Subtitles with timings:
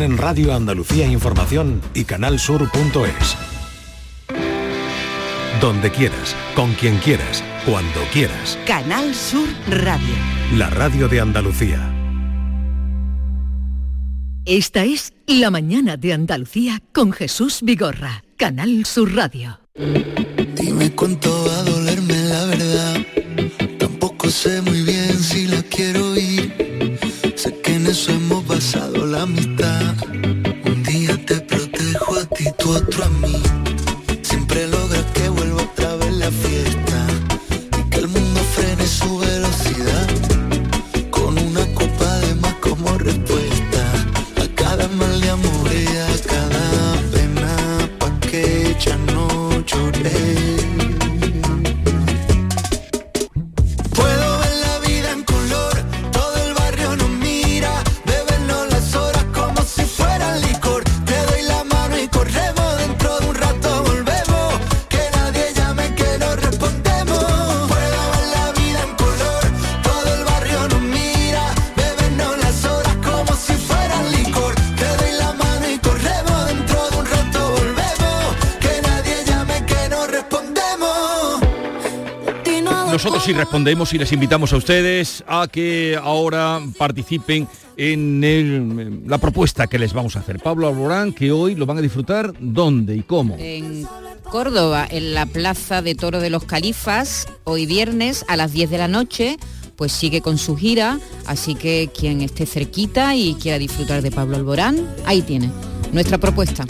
[0.00, 3.36] En Radio Andalucía Información y canalsur.es.
[5.60, 8.56] Donde quieras, con quien quieras, cuando quieras.
[8.64, 10.14] Canal Sur Radio.
[10.56, 11.92] La radio de Andalucía.
[14.44, 18.22] Esta es La mañana de Andalucía con Jesús Vigorra.
[18.36, 19.58] Canal Sur Radio.
[20.54, 23.06] Dime cuánto va a dolerme la verdad.
[23.78, 26.98] Tampoco sé muy bien si la quiero ir.
[27.34, 29.94] Sé que en eso hemos basado la amistad.
[30.64, 33.37] Un día te protejo a ti, tú otro a mí.
[83.28, 89.18] Sí respondemos y les invitamos a ustedes a que ahora participen en el- en la
[89.18, 90.38] propuesta que les vamos a hacer.
[90.38, 93.36] Pablo Alborán, que hoy lo van a disfrutar, ¿dónde y cómo?
[93.38, 93.86] En
[94.30, 98.78] Córdoba, en la Plaza de Toro de los Califas, hoy viernes a las 10 de
[98.78, 99.36] la noche,
[99.76, 104.36] pues sigue con su gira, así que quien esté cerquita y quiera disfrutar de Pablo
[104.36, 105.50] Alborán, ahí tiene
[105.92, 106.64] nuestra propuesta.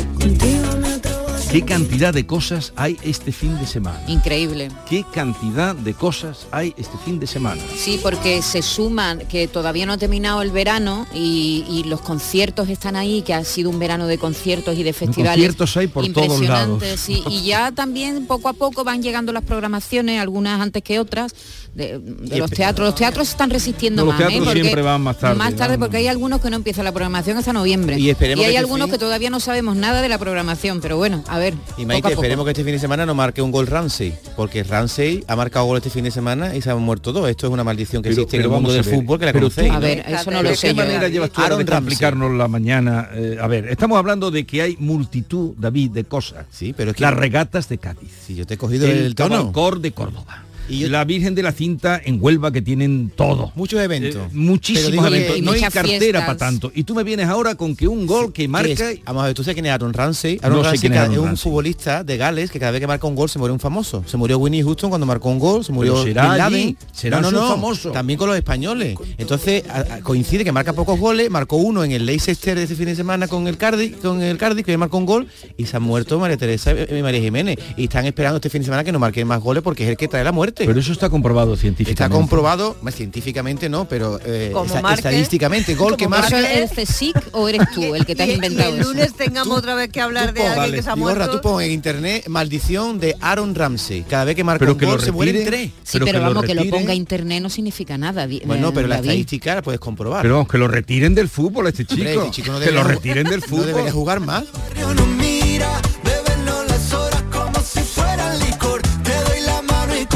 [1.51, 3.99] ¿Qué cantidad de cosas hay este fin de semana?
[4.07, 4.69] Increíble.
[4.87, 7.63] ¿Qué cantidad de cosas hay este fin de semana?
[7.75, 12.69] Sí, porque se suman que todavía no ha terminado el verano y, y los conciertos
[12.69, 15.37] están ahí, que ha sido un verano de conciertos y de festivales.
[15.37, 16.75] Conciertos hay por todos lados.
[16.75, 21.01] impresionantes, sí, y ya también poco a poco van llegando las programaciones, algunas antes que
[21.01, 21.35] otras,
[21.75, 22.89] de, de Y los teatros.
[22.89, 24.27] Los teatros están resistiendo No, más, ¿eh?
[24.29, 27.39] teatros siempre van más tarde, Más tarde porque hay algunos que no empieza la programación
[27.39, 27.99] hasta noviembre.
[27.99, 31.25] Y esperemos hay que algunos que todavía no sabemos nada de la programación, pero bueno,
[31.27, 31.55] a ver.
[31.77, 35.25] Y Maite, esperemos que este fin de semana no marque un gol Ramsey, porque Ramsey
[35.27, 37.29] ha marcado gol este fin de semana y se han muerto dos.
[37.29, 39.71] Esto es una maldición que Pero- existe en el mundo del fútbol que la conocéis.
[39.73, 40.83] A ver, eso no lo ¿De sé qué yo.
[40.83, 43.09] manera llevas tú de complicarnos la mañana?
[43.15, 46.47] Eh, a ver, estamos hablando de que hay multitud, David, de cosas.
[46.51, 48.11] Sí, pero es que Las regatas de Cádiz.
[48.27, 49.53] si yo te he cogido el, el tono.
[49.79, 50.45] De Córdoba.
[50.69, 53.53] Y yo- la Virgen de la Cinta en Huelva que tienen todo.
[53.55, 54.15] Muchos eventos.
[54.17, 55.39] Eh, Pero muchísimos digo eventos.
[55.39, 56.71] y No hay cartera para tanto.
[56.75, 58.91] Y tú me vienes ahora con que un gol que ¿Qué marca...
[58.91, 59.01] es?
[59.05, 60.39] Vamos a ver, ¿tú sabes quién es Aaron Ramsey?
[60.43, 61.43] Aaron No sé Ramsey quién es ca- Aaron es un Ramsey.
[61.43, 64.05] futbolista de Gales que cada vez que marca un gol se muere un famoso.
[64.07, 66.55] Se murió Winnie Houston cuando marcó un gol, se murió será Bin Laden.
[66.55, 67.91] allí, será no, no, famoso.
[67.93, 68.97] También con los españoles.
[69.17, 72.75] Entonces a- a- coincide que marca pocos goles, marcó uno en el Leicester de este
[72.77, 75.27] fin de semana con el Cardiff, con el Cardiff que marcó un gol
[75.57, 78.67] y se ha muerto María Teresa y María Jiménez y están esperando este fin de
[78.67, 80.58] semana que no marquen más goles porque es el que trae la muerte.
[80.67, 82.03] Pero eso está comprobado científicamente.
[82.05, 84.53] Está comprobado, más científicamente no, pero eh,
[84.95, 86.27] estadísticamente, gol que marca...
[86.29, 88.81] ¿Eso es el CSIC o eres tú el que te has Y- y inventado el
[88.81, 88.89] eso?
[88.93, 91.31] lunes tengamos otra vez que hablar de pon, alguien vale, que se ha muerto.
[91.31, 94.03] tú pon en internet maldición de Aaron Ramsey.
[94.03, 95.71] Cada vez que marca Pero un que lo gol se mueren tres.
[95.85, 98.27] Sí, Pero pero, que lo vamos, que lo ponga internet no significa nada.
[98.45, 100.23] Bueno, eh, pero la estadística la puedes comprobar.
[100.23, 101.95] Pero vamos, que lo retiren del fútbol a este chico.
[102.03, 103.67] Hombre, este chico no que lo retiren del No fútbol.
[103.67, 104.45] debería jugar más.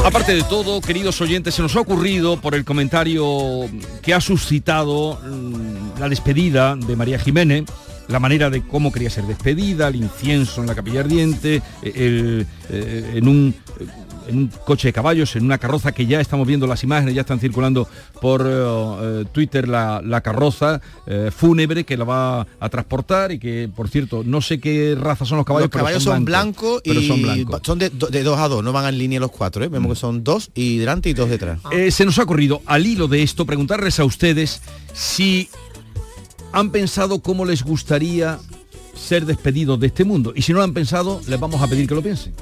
[0.05, 3.25] Aparte de todo, queridos oyentes, se nos ha ocurrido por el comentario
[4.01, 7.63] que ha suscitado mm, la despedida de María Jiménez,
[8.09, 13.13] la manera de cómo quería ser despedida, el incienso en la capilla ardiente, el, eh,
[13.15, 13.55] en un
[14.27, 17.21] en un coche de caballos, en una carroza que ya estamos viendo las imágenes, ya
[17.21, 17.87] están circulando
[18.21, 23.39] por eh, eh, Twitter la, la carroza eh, fúnebre que la va a transportar y
[23.39, 26.81] que, por cierto, no sé qué raza son los caballos, Los pero caballos son blancos
[26.83, 27.61] y son blancos.
[27.63, 29.67] son de, do- de dos a dos, no van en línea los cuatro, ¿eh?
[29.67, 31.59] Vemos que son dos y delante y dos detrás.
[31.91, 34.61] Se nos ha ocurrido, al hilo de esto, preguntarles a ustedes
[34.93, 35.49] si
[36.51, 38.37] han pensado cómo les gustaría
[38.95, 40.33] ser despedidos de este mundo.
[40.35, 42.33] Y si no lo han pensado, les vamos a pedir que lo piensen.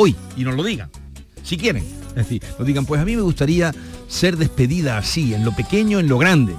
[0.00, 0.90] Hoy, y nos lo digan,
[1.42, 1.82] si quieren.
[2.10, 3.74] Es decir, nos digan, pues a mí me gustaría
[4.06, 6.54] ser despedida así, en lo pequeño, en lo grande.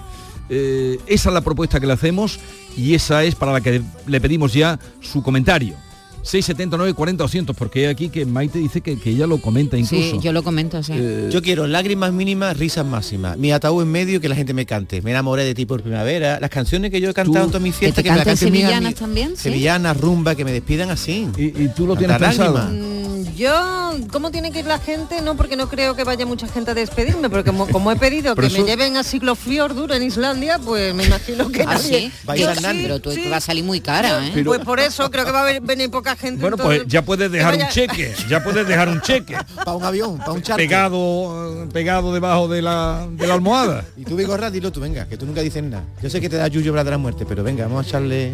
[0.49, 2.37] Eh, esa es la propuesta que le hacemos
[2.75, 5.75] y esa es para la que le pedimos ya su comentario.
[6.23, 10.15] 679 40 200 porque hay aquí que Maite dice que, que ella lo comenta incluso.
[10.15, 10.93] Sí, yo lo comento, sí.
[10.95, 13.37] Eh, Yo quiero lágrimas mínimas, risas máximas.
[13.37, 15.01] Mi ataúd en medio que la gente me cante.
[15.01, 16.39] Me enamoré de ti por primavera.
[16.39, 18.23] Las canciones que yo he cantado en todas mis ¿Que fiestas, te que, me la
[18.25, 19.29] canten canten mis sevillanas también?
[19.37, 19.43] ¿Sí?
[19.43, 21.27] Sevillanas, rumba, que me despidan así.
[21.37, 22.53] ¿Y, y tú lo tienes pensado?
[22.53, 22.85] lágrimas.
[22.85, 25.21] Mm, Yo, ¿cómo tiene que ir la gente?
[25.21, 28.35] No, porque no creo que vaya mucha gente a despedirme, porque como, como he pedido
[28.35, 32.11] que eso- me lleven a Ciclofjordur en Islandia, pues me imagino que ¿Ah, nadie...
[32.11, 32.11] sí?
[32.37, 33.29] Yo sí, Pero tú sí.
[33.31, 34.31] va a salir muy cara, ¿eh?
[34.33, 36.41] Pero- Pues por eso creo que va a venir poca gente.
[36.41, 40.17] Bueno, pues ya puedes dejar un cheque, ya puedes dejar un cheque Para un avión,
[40.17, 40.65] para un charter.
[40.67, 43.85] pegado, pegado debajo de la, de la almohada.
[43.97, 45.83] Y tú, Vigorra, dilo tú, venga, que tú nunca dices nada.
[46.01, 48.33] Yo sé que te da yuyo de la muerte, pero venga, vamos a echarle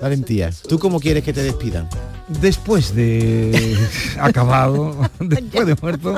[0.00, 0.50] valentía.
[0.68, 1.88] ¿Tú cómo quieres que te despidan?
[2.28, 3.76] Después de
[4.20, 6.16] acabado, después de muerto,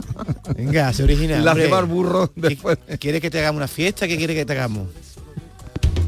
[0.56, 1.44] Venga, se original.
[1.44, 2.78] la llevar burro ¿Qué- después.
[2.98, 4.06] ¿Quieres que te hagamos una fiesta?
[4.06, 4.88] ¿Qué quieres que te hagamos?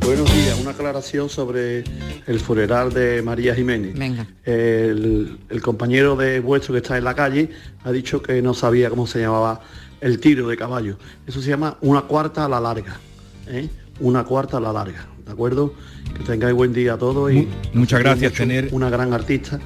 [0.06, 1.82] Buenos días, una aclaración sobre
[2.26, 3.98] el funeral de María Jiménez.
[3.98, 4.24] Venga.
[4.44, 7.50] El, el compañero de vuestro que está en la calle
[7.82, 9.60] ha dicho que no sabía cómo se llamaba
[10.00, 10.96] el tiro de caballo.
[11.26, 12.98] Eso se llama una cuarta a la larga.
[13.48, 13.68] ¿eh?
[13.98, 15.74] Una cuarta a la larga, ¿de acuerdo?
[16.16, 19.58] Que tengáis buen día a todos y Mu- muchas gracias, mucho, tener- una gran artista.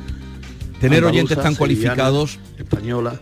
[0.81, 3.21] Tener andaluza, oyentes tan sevillana, cualificados, Española.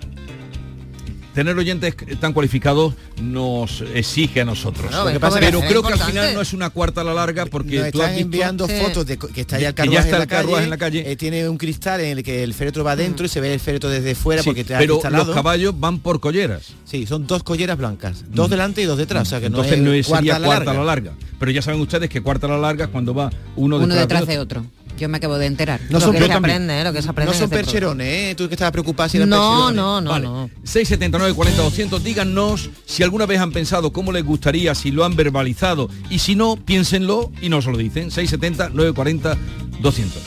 [1.39, 4.91] Tener oyentes tan cualificados nos exige a nosotros.
[4.91, 5.05] No,
[5.39, 8.03] Pero creo que al final no es una cuarta a la larga porque Nos tú
[8.03, 8.73] has visto- enviando Sí.
[8.83, 10.77] fotos de que está ya el carruaje, está en, la el carruaje calle, en la
[10.79, 11.13] calle.
[11.13, 13.61] eh, tiene un cristal en el que el féretro va dentro y se ve el
[13.61, 15.27] féretro desde fuera Sí, porque te ha pero instalado.
[15.27, 16.73] los caballos van por colleras.
[16.85, 19.85] Sí, son dos colleras blancas, dos delante y dos detrás, o sea que Entonces no
[19.85, 21.13] no, es sería cuarta a la larga.
[21.39, 24.01] Pero ya saben ustedes que cuarta a la larga es cuando va uno, Uno detrás,
[24.09, 24.65] detrás de de otro.
[24.99, 25.81] Yo me acabo de enterar.
[25.89, 26.85] No lo son que se aprende, ¿eh?
[26.85, 27.33] lo que se aprende.
[27.33, 28.35] No son este percherones, ¿eh?
[28.37, 30.25] Tú que estabas preocupado si eran No, no, no, Vale.
[30.27, 30.51] no.
[30.65, 35.15] 679 40 200 díganos si alguna vez han pensado cómo les gustaría, si lo han
[35.17, 38.11] verbalizado y si no, piénsenlo y nos lo dicen.
[38.11, 39.37] 670 940
[39.81, 40.23] 200.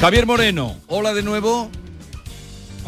[0.00, 1.70] Javier Moreno, hola de nuevo.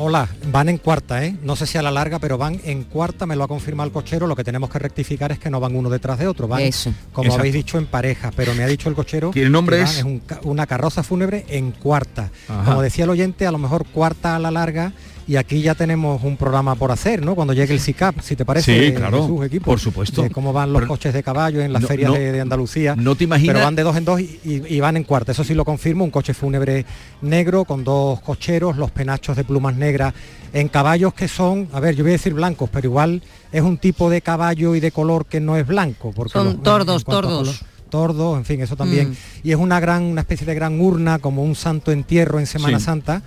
[0.02, 1.36] Hola, van en cuarta, ¿eh?
[1.42, 3.92] No sé si a la larga, pero van en cuarta, me lo ha confirmado el
[3.92, 4.26] cochero.
[4.26, 6.90] Lo que tenemos que rectificar es que no van uno detrás de otro, van, Eso.
[7.12, 7.40] como Exacto.
[7.40, 8.30] habéis dicho, en pareja.
[8.34, 10.02] Pero me ha dicho el cochero ¿Y el nombre que van- es?
[10.04, 12.30] un una carroza fúnebre en cuarta.
[12.48, 12.64] Ajá.
[12.64, 14.94] Como decía el oyente, a lo mejor cuarta a la larga.
[15.30, 17.36] Y aquí ya tenemos un programa por hacer, ¿no?
[17.36, 20.22] Cuando llegue el SICAP, si te parece, Sí, claro, de sus equipos, por supuesto.
[20.22, 22.40] de cómo van los Pero- coches de caballo en las No, ferias no, de, de
[22.40, 22.96] Andalucía.
[22.96, 25.30] no te imaginas- Pero van de dos en dos y, y- y van en cuarta.
[25.30, 26.84] Eso sí lo confirmo, un coche fúnebre
[27.22, 30.14] negro con dos cocheros, los penachos de plumas negras
[30.52, 33.22] en caballos que son, a ver, yo voy a decir blancos, pero igual
[33.52, 36.10] es un tipo de caballo y de color que no es blanco.
[36.12, 37.60] Porque Son los- tordos, tordos.
[37.88, 39.10] tordos, en fin, eso también.
[39.10, 39.14] Mm.
[39.44, 42.80] Y es una gran, una especie de gran urna, como un santo entierro en Semana
[42.80, 42.84] Sí.
[42.84, 43.22] Santa.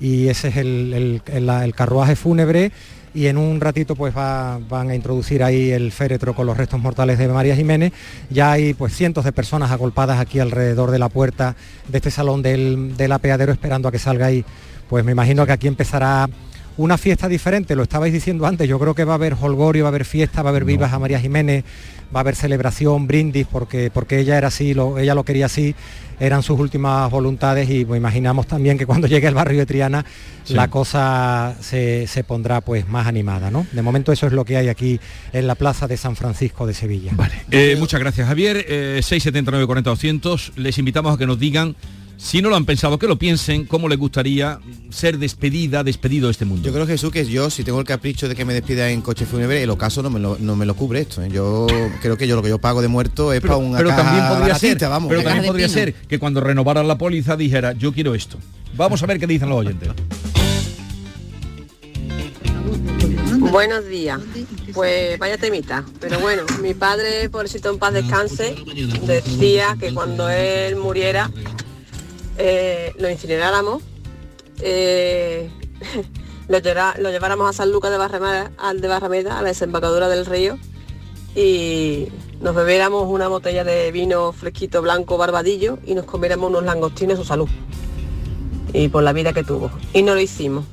[0.00, 2.70] Y ese es el, el- carruaje fúnebre.
[3.14, 6.78] Y en un ratito pues va- van a introducir ahí el féretro con los restos
[6.78, 7.92] mortales de María Jiménez.
[8.30, 11.56] Ya hay pues cientos de personas agolpadas aquí alrededor de la puerta
[11.88, 14.44] de este salón del, del apeadero esperando a que salga ahí.
[14.88, 16.28] Pues me imagino que aquí empezará
[16.78, 19.88] una fiesta diferente, lo estabais diciendo antes, yo creo que va a haber holgorio, va
[19.88, 21.64] a haber fiesta, va a haber vivas a María Jiménez,
[22.14, 25.74] va a haber celebración, brindis, porque, porque ella era así, lo, ella lo quería así,
[26.20, 30.04] eran sus últimas voluntades y pues, imaginamos también que cuando llegue el barrio de Triana
[30.44, 30.54] Sí.
[30.54, 33.66] la cosa se, se pondrá pues más animada, ¿no?
[33.70, 34.98] De momento eso es lo que hay aquí
[35.34, 37.12] en la plaza de San Francisco de Sevilla.
[37.14, 37.34] Vale.
[37.50, 38.64] Eh, muchas gracias, Javier.
[38.66, 40.52] Eh, 679 40 200.
[40.56, 41.76] Les invitamos a que nos digan,
[42.18, 44.58] si no lo han pensado, que lo piensen, cómo les gustaría
[44.90, 46.66] ser despedida, despedido de este mundo.
[46.66, 49.24] Yo creo, Jesús, que yo, si tengo el capricho de que me despida en coche
[49.24, 51.22] fúnebre, el ocaso no me lo, no me lo cubre esto.
[51.22, 51.28] ¿eh?
[51.30, 51.68] Yo
[52.02, 54.02] creo que yo lo que yo pago de muerto es pero, para una pero caja
[54.02, 55.08] también podría ser, vamos.
[55.08, 55.74] pero también podría pino.
[55.74, 58.36] ser que cuando renovaran la póliza dijera, yo quiero esto.
[58.76, 59.88] Vamos a ver qué dicen los oyentes.
[63.38, 64.20] Buenos días.
[64.74, 65.84] Pues vaya temita.
[66.00, 68.56] Pero bueno, mi padre, pobrecito en paz descanse,
[69.06, 71.30] decía que cuando él muriera
[72.38, 73.82] eh, lo incineráramos,
[74.60, 75.50] eh,
[76.48, 80.58] lo, lleváramos a San Lucas de Barrameda, al de Barrameda, a la desembocadura del río,
[81.34, 82.08] y
[82.40, 87.22] nos bebiéramos una botella de vino fresquito blanco barbadillo y nos comiéramos unos langostinos a
[87.22, 87.48] su salud.
[88.72, 89.70] Y por la vida que tuvo.
[89.92, 90.64] Y no lo hicimos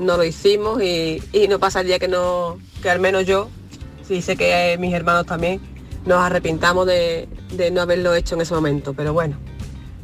[0.00, 3.48] no lo hicimos y, no pasa el día que no, que al menos yo,
[4.06, 5.60] sí sé que eh, mis hermanos también,
[6.06, 7.28] nos arrepintamos de
[7.72, 9.36] no haberlo hecho en ese momento, pero bueno,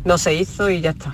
[0.07, 1.13] no se hizo y ya está.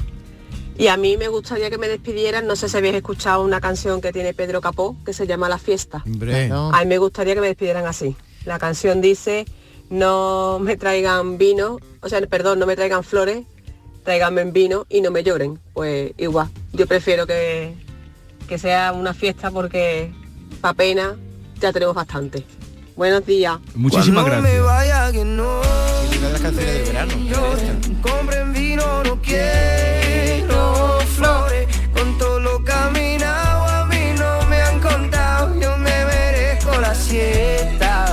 [0.77, 4.01] Y a mí me gustaría que me despidieran, no sé si habéis escuchado una canción
[4.01, 6.03] que tiene Pedro Capó, que se llama La Fiesta.
[6.05, 6.71] Hombre, Claro.
[6.75, 8.15] A mí me gustaría que me despidieran así.
[8.45, 9.47] La canción dice,
[9.89, 13.45] no me traigan vino, o sea, perdón, no me traigan flores,
[14.05, 15.59] tráiganme vino y no me lloren.
[15.73, 17.75] Pues igual, yo prefiero que,
[18.47, 20.13] que sea una fiesta porque
[20.61, 21.17] pa' pena
[21.61, 22.45] ya tenemos bastante.
[22.95, 23.59] Buenos días.
[23.75, 24.63] Muchísimas gracias.
[24.63, 27.13] vaya que no es una de las canciones del verano.
[27.57, 28.52] esta
[29.05, 31.67] no quiero flores.
[31.95, 35.59] Con todo lo caminado a mí no me han contado.
[35.61, 38.07] Yo me merezco la siesta.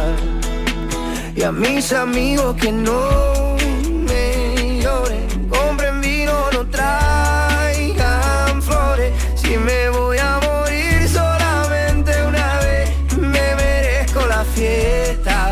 [1.36, 3.56] Y a mis amigos que no
[4.08, 5.50] me lloren.
[5.50, 9.14] Compren vino, no traigan flores.
[9.36, 15.52] Si me voy a morir solamente una vez, me merezco la fiesta.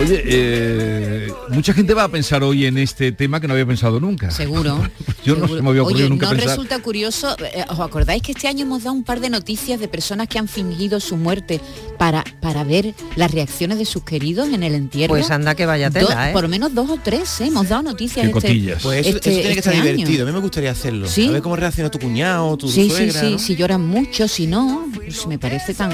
[0.00, 1.19] Oye, eh
[1.50, 4.30] mucha gente va a pensar hoy en este tema que no había pensado nunca.
[4.30, 4.80] Seguro.
[5.24, 6.48] Yo no se me había ocurrido Oye, nunca ¿no pensar.
[6.50, 7.36] resulta curioso?
[7.44, 10.38] eh, ¿Os acordáis que este año hemos dado un par de noticias de personas que
[10.38, 11.60] han fingido su muerte
[11.98, 15.10] para, para ver las reacciones de sus queridos en el entierro?
[15.14, 16.30] Pues anda que vaya tela, Dos- ¿eh?
[16.32, 17.46] Por lo menos dos o tres, ¿eh?
[17.48, 18.24] Hemos dado noticias.
[18.24, 18.82] Qué este- cotillas.
[18.82, 19.82] Pues eso, este- eso tiene que este estar año.
[19.84, 20.22] divertido.
[20.24, 21.06] A mí me gustaría hacerlo.
[21.08, 21.28] Sí.
[21.28, 23.20] A ver cómo reacciona tu cuñado, tu Sí, sí, suegra.
[23.20, 23.38] sí, ¿no?
[23.38, 25.90] si lloran mucho, si no, pues me parece tan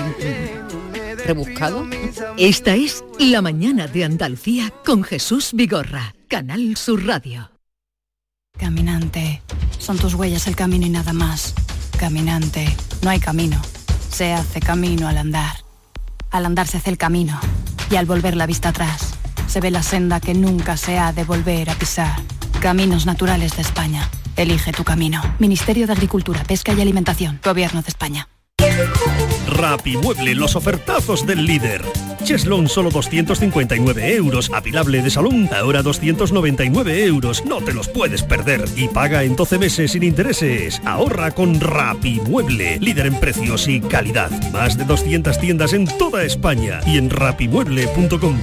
[1.24, 1.86] rebuscado.
[2.36, 7.50] Esta es La mañana de Andalucía con Jesús Vigorra, Canal Sur Radio.
[8.58, 9.42] Caminante,
[9.78, 11.54] son tus huellas el camino y nada más.
[11.98, 13.60] Caminante, no hay camino.
[14.10, 15.56] Se hace camino al andar.
[16.30, 17.38] Al andar se hace el camino
[17.90, 21.24] y al volver la vista atrás se ve la senda que nunca se ha de
[21.24, 22.20] volver a pisar.
[22.60, 24.08] Caminos Naturales de España.
[24.36, 25.22] Elige tu camino.
[25.38, 27.40] Ministerio de Agricultura, Pesca y Alimentación.
[27.42, 28.28] Gobierno de España.
[29.48, 31.82] Rapimueble, los ofertazos del líder.
[32.24, 34.50] Cheslon solo 259 euros.
[34.52, 37.44] Apilable de salón, ahora 299 euros.
[37.44, 38.64] No te los puedes perder.
[38.76, 40.82] Y paga en 12 meses sin intereses.
[40.84, 44.30] Ahorra con Rapimueble, líder en precios y calidad.
[44.52, 48.38] Más de 200 tiendas en toda España y en rapimueble.com.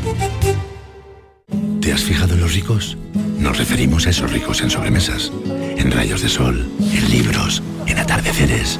[1.82, 2.98] ¿Te has fijado en los ricos?
[3.38, 5.34] Nos referimos a esos ricos en sobremesas,
[5.78, 8.80] en rayos de sol, en libros, en atardeceres.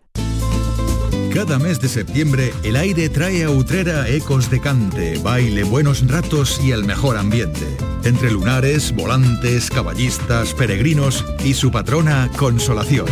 [1.33, 6.59] Cada mes de septiembre el aire trae a Utrera ecos de cante, baile, buenos ratos
[6.61, 7.77] y el mejor ambiente.
[8.03, 13.05] Entre lunares, volantes, caballistas, peregrinos y su patrona Consolación.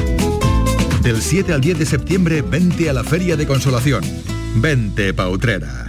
[1.02, 4.04] Del 7 al 10 de septiembre vente a la Feria de Consolación.
[4.56, 5.89] Vente pa Utrera.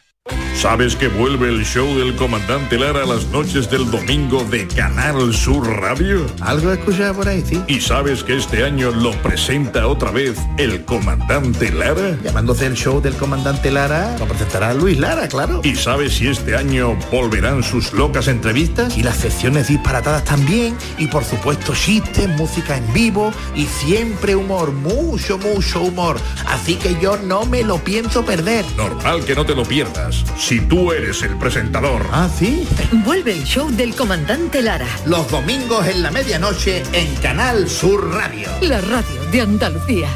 [0.61, 5.33] ¿Sabes que vuelve el show del comandante Lara a las noches del domingo de Canal
[5.33, 6.27] Sur Radio?
[6.39, 7.59] Algo escuchado por ahí, sí.
[7.67, 12.15] ¿Y sabes que este año lo presenta otra vez el comandante Lara?
[12.23, 15.61] Llamándose el show del comandante Lara, lo presentará Luis Lara, claro.
[15.63, 18.95] ¿Y sabes si este año volverán sus locas entrevistas?
[18.95, 20.77] Y las secciones disparatadas también.
[20.99, 26.17] Y por supuesto chistes, música en vivo y siempre humor, mucho, mucho humor.
[26.45, 28.63] Así que yo no me lo pienso perder.
[28.77, 30.10] Normal que no te lo pierdas.
[30.37, 32.05] Si tú eres el presentador.
[32.11, 32.67] Ah, sí.
[33.05, 34.87] Vuelve el show del comandante Lara.
[35.05, 38.49] Los domingos en la medianoche en Canal Sur Radio.
[38.61, 40.09] La radio de Andalucía.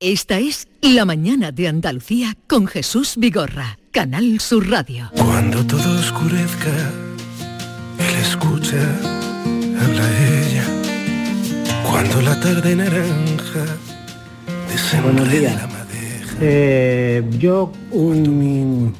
[0.00, 5.10] Esta es La mañana de Andalucía con Jesús Vigorra, Canal Sur Radio.
[5.14, 6.90] Cuando todo oscurezca,
[7.98, 8.82] él escucha,
[9.80, 10.64] habla ella.
[11.88, 13.64] Cuando la tarde naranja
[15.02, 15.71] Buenos días.
[16.44, 18.92] Eh, yo un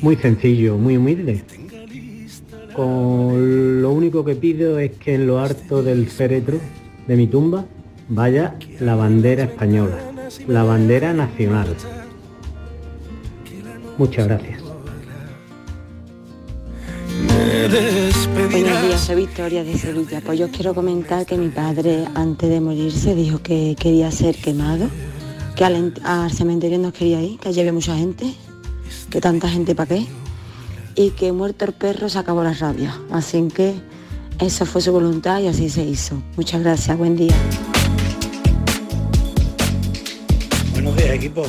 [0.00, 1.42] muy sencillo, muy humilde.
[2.72, 6.58] Con lo único que pido es que en lo harto del féretro
[7.08, 7.64] de mi tumba
[8.08, 9.98] vaya la bandera española,
[10.46, 11.74] la bandera nacional.
[13.98, 14.62] Muchas gracias.
[18.52, 20.20] Buenos días, soy Victoria de Sevilla.
[20.24, 24.88] Pues yo quiero comentar que mi padre antes de morirse dijo que quería ser quemado,
[25.56, 28.34] que al, en- al cementerio no quería ir, que había mucha gente,
[29.10, 30.06] que tanta gente para qué,
[30.96, 32.94] y que muerto el perro se acabó la rabia.
[33.10, 33.74] Así que
[34.40, 36.20] esa fue su voluntad y así se hizo.
[36.36, 37.34] Muchas gracias, buen día.
[40.72, 41.44] Buenos días, equipo.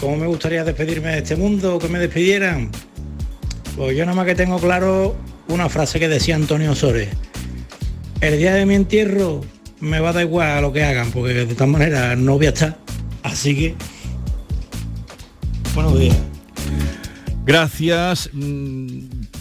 [0.00, 2.70] ¿cómo me gustaría despedirme de este mundo que me despidieran?
[3.76, 5.14] Pues yo nada más que tengo claro
[5.48, 7.08] una frase que decía Antonio Sores.
[8.20, 9.42] El día de mi entierro
[9.82, 12.46] me va a dar igual a lo que hagan, porque de todas maneras no voy
[12.46, 12.78] a estar.
[13.24, 13.74] Así que,
[15.74, 16.16] buenos días.
[17.44, 18.30] Gracias.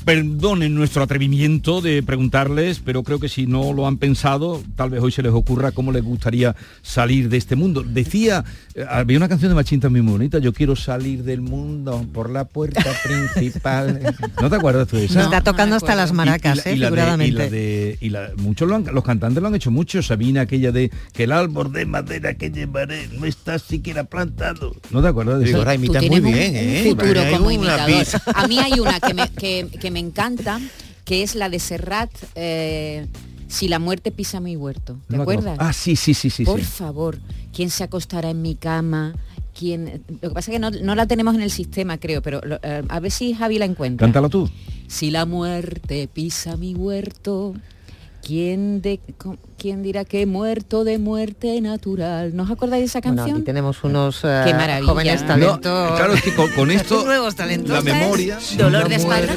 [0.05, 5.01] Perdonen nuestro atrevimiento de preguntarles, pero creo que si no lo han pensado, tal vez
[5.01, 7.83] hoy se les ocurra cómo les gustaría salir de este mundo.
[7.83, 8.43] Decía,
[8.73, 12.31] eh, había una canción de Machín también muy bonita, yo quiero salir del mundo por
[12.31, 14.15] la puerta principal.
[14.41, 15.15] ¿No te acuerdas tú de esa?
[15.15, 17.27] Nos está tocando hasta las maracas, y, eh, la de- figuradamente.
[17.27, 20.01] y la de- y la- muchos lo han- los cantantes lo han hecho mucho.
[20.01, 24.75] Sabina aquella de que el árbol de madera que llevaré no está siquiera plantado.
[24.89, 25.57] ¿No te acuerdas de esa?
[25.57, 26.85] ahora muy tienes un- bien, un ¿eh?
[26.89, 27.99] futuro como una imitador.
[27.99, 28.21] pizza.
[28.33, 30.59] A mí hay una que me, que, que me encanta,
[31.05, 33.07] que es la de Serrat, eh,
[33.47, 34.97] Si la muerte pisa mi huerto.
[35.09, 35.57] ¿Te No acuerdas?
[35.59, 36.45] Ah, sí, sí, sí, sí.
[36.45, 36.65] Por sí.
[36.65, 37.19] favor,
[37.53, 39.13] ¿quién se acostará en mi cama?
[39.53, 40.01] ¿Quién...
[40.21, 42.59] Lo que pasa es que no, no la tenemos en el sistema, creo, pero lo-
[42.63, 44.07] eh, a ver si Javi la encuentra.
[44.07, 44.49] Cántala tú.
[44.87, 47.53] Si la muerte pisa mi huerto,
[48.25, 49.01] ¿quién, de,
[49.61, 52.35] ¿quién dirá que he muerto de muerte natural?
[52.35, 53.37] ¿No os acordáis de esa Bueno, canción?
[53.37, 54.87] aquí tenemos unos Qué maravilla.
[54.91, 55.91] jóvenes No, talentos.
[55.97, 57.69] claro, es que con, con esto Nuevos talentos.
[57.71, 58.39] la memoria.
[58.57, 59.33] Dolor de espalda.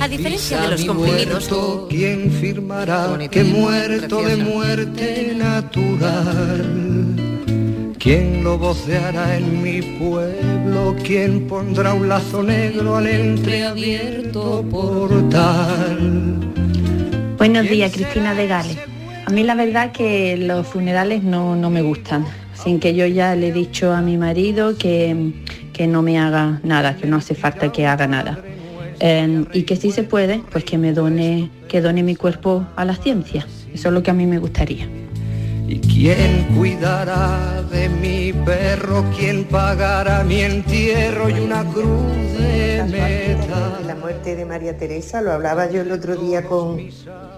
[0.00, 1.48] A diferencia de los comprimidos,
[1.88, 3.30] ¿Quién firmará bonito.
[3.30, 6.66] que muerto de muerte natural?
[7.98, 10.94] ¿Quién lo voceará en mi pueblo?
[11.02, 16.36] ¿Quién pondrá un lazo negro al entreabierto portal?
[17.38, 18.76] Buenos días, Cristina de Gales.
[19.26, 22.26] A mí la verdad que los funerales no, no me gustan.
[22.54, 25.32] Sin que yo ya le he dicho a mi marido que,
[25.72, 28.38] que no me haga nada, que no hace falta que haga nada.
[29.00, 32.84] Eh, y que si se puede, pues que me done, que done mi cuerpo a
[32.84, 33.46] la ciencia.
[33.72, 34.88] Eso es lo que a mí me gustaría.
[35.66, 39.04] ¿Y quién cuidará de mi perro?
[39.16, 43.86] ¿Quién pagará mi entierro y una cruz de metal?
[43.86, 46.78] La muerte de María Teresa lo hablaba yo el otro día con,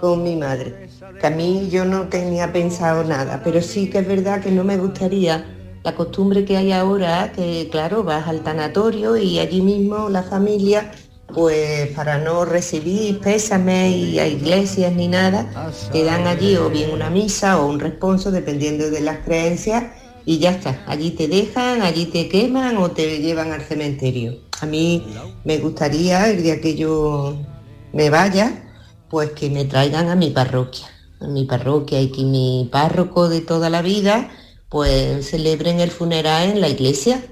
[0.04, 4.06] con mi madre, que a mí yo no tenía pensado nada, pero sí que es
[4.06, 5.46] verdad que no me gustaría
[5.82, 10.92] la costumbre que hay ahora, que claro, vas al tanatorio y allí mismo la familia,
[11.32, 16.90] pues para no recibir pésame y a iglesias ni nada, te dan allí o bien
[16.90, 19.84] una misa o un responso, dependiendo de las creencias,
[20.26, 20.82] y ya está.
[20.86, 24.36] Allí te dejan, allí te queman o te llevan al cementerio.
[24.60, 25.02] A mí
[25.44, 27.38] me gustaría, el día que yo
[27.94, 28.63] me vaya,
[29.14, 30.88] pues que me traigan a mi parroquia,
[31.20, 34.28] a mi parroquia y que mi párroco de toda la vida,
[34.68, 37.22] pues celebren el funeral en la iglesia.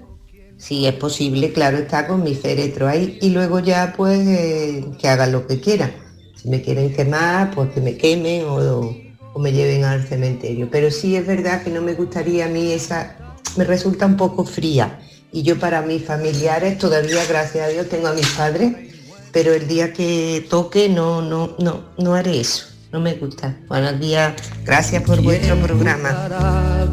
[0.58, 5.08] Si es posible, claro, está con mi féretro ahí y luego ya pues eh, que
[5.08, 5.92] hagan lo que quieran.
[6.36, 8.94] Si me quieren quemar, pues que me quemen o,
[9.34, 10.68] o me lleven al cementerio.
[10.70, 13.16] Pero sí es verdad que no me gustaría a mí esa,
[13.56, 15.00] me resulta un poco fría.
[15.32, 18.91] Y yo para mis familiares todavía, gracias a Dios, tengo a mis padres,
[19.32, 22.66] pero el día que toque no, no, no, no haré eso.
[22.92, 23.56] No me gusta.
[23.68, 24.34] Buenos días,
[24.66, 26.10] gracias por vuestro programa.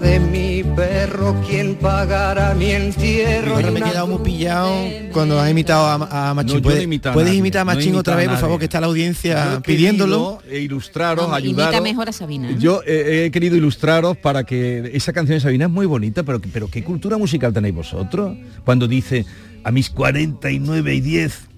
[0.02, 1.36] de mi perro?
[1.46, 3.56] ¿Quién pagará mi entierro?
[3.56, 4.72] Ahora y me he quedado muy pillado
[5.12, 6.56] cuando has imitado a, a Machín.
[6.56, 9.56] No, ¿Puedes, a puedes imitar a Machín otra vez, por favor, que está la audiencia
[9.58, 10.42] he pidiéndolo?
[10.50, 11.74] eh, ilustraros, Vamos, ayudaros.
[11.74, 12.50] imita mejor a Sabina.
[12.58, 16.40] Yo eh, he querido ilustraros para que esa canción de Sabina es muy bonita, pero,
[16.54, 18.38] pero ¿qué cultura musical tenéis vosotros?
[18.64, 19.26] Cuando dice
[19.66, 21.49] a mis 49 y 10.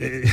[0.00, 0.24] Eh,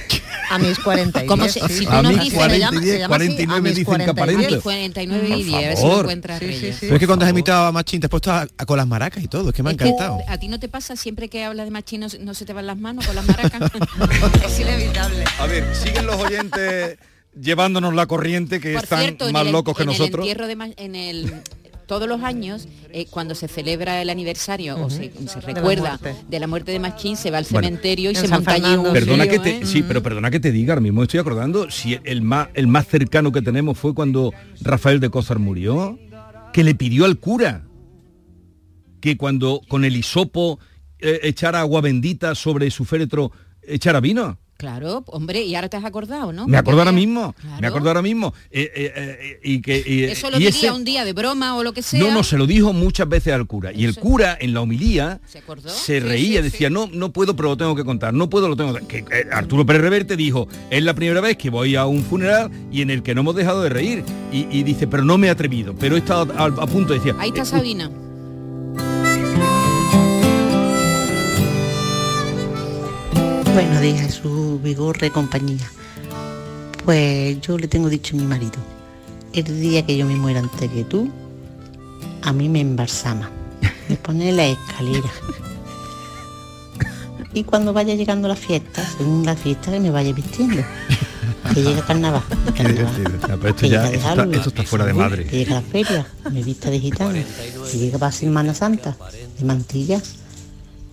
[0.50, 1.74] A mis 40 y ¿Cómo 10, se- sí.
[1.80, 3.58] si tú a no mis dices- 40 se llama- y 10, se llama así, 49
[3.58, 4.48] a mis dicen 40 y caparento.
[4.48, 4.62] 10.
[4.64, 6.06] 49 y Por 10, a ver si lo favor.
[6.06, 6.78] encuentras Reyes.
[6.80, 8.88] Pero es que cuando has imitado a Machín te has puesto a- a- con las
[8.88, 10.20] maracas y todo, es que me ha que encantado.
[10.28, 12.54] a ti no te pasa siempre que hablas de machín no, se- no se te
[12.54, 13.72] van las manos con las maracas.
[14.46, 15.24] Es inevitable.
[15.40, 16.98] A ver, siguen los oyentes
[17.40, 20.26] llevándonos la corriente que Por están cierto, en más el- locos que en nosotros.
[20.26, 21.34] El entierro de en el
[21.88, 26.72] todos los años, eh, cuando se celebra el aniversario o se, recuerda de la muerte
[26.72, 27.66] de Machín, se va al Bueno.
[27.68, 29.66] cementerio y se monta allí un Perdona que te, ¿eh?
[29.66, 32.88] sí, pero perdona que te diga, ahora mismo estoy acordando si el más el más
[32.88, 35.98] cercano que tenemos fue cuando Rafael de Cózar murió,
[36.54, 37.64] que le pidió al cura
[39.00, 40.60] que cuando con el hisopo
[41.00, 44.38] eh, echara agua bendita sobre su féretro echara vino.
[44.58, 46.48] Claro, hombre, y ahora te has acordado, ¿no?
[46.48, 48.34] Me acuerdo ahora mismo, me acuerdo ahora mismo.
[48.50, 51.64] Eh, eh, eh, y que Eso lo y diría ese- un día de broma o
[51.64, 52.00] lo que sea.
[52.00, 53.72] No, no, se lo dijo muchas veces al cura.
[53.72, 55.20] Y el cura en la homilía
[55.68, 58.56] ¿Se reía, sí, decía, no, no puedo, pero lo tengo que contar, no puedo, lo
[58.56, 62.04] tengo que eh, Arturo Pérez Reverte dijo, es la primera vez que voy a un
[62.04, 64.04] funeral y en el que no hemos dejado de reír.
[64.32, 67.16] Y, y dice, pero no me he atrevido, pero he estado a, a punto, decía.
[67.20, 67.92] Ahí está eh, Sabina.
[73.58, 75.68] Buenos días, Jesús Vigorre compañía.
[76.86, 78.60] Pues yo le tengo dicho a mi marido,
[79.34, 81.10] el día que yo me muera antes que tú,
[82.22, 83.32] a mí me embalsama.
[83.90, 85.10] Me pone en la escalera.
[87.34, 90.62] y cuando vaya llegando la fiesta, según la fiesta que me vaya vistiendo.
[91.52, 92.22] Que llega carnaval.
[92.56, 92.88] Pero
[93.48, 95.26] esto Que ya llega de esto está, fuera de Uy, madre.
[95.26, 97.14] Que llega la feria, me vista de gitano.
[97.72, 98.96] Que llega para Semana Santa,
[99.40, 100.00] de mantilla.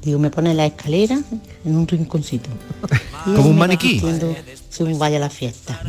[0.04, 1.18] Digo, me pone la escalera
[1.64, 2.50] en un rinconcito.
[3.24, 4.02] ¿Como un maniquí?
[4.68, 5.80] Según vaya la fiesta.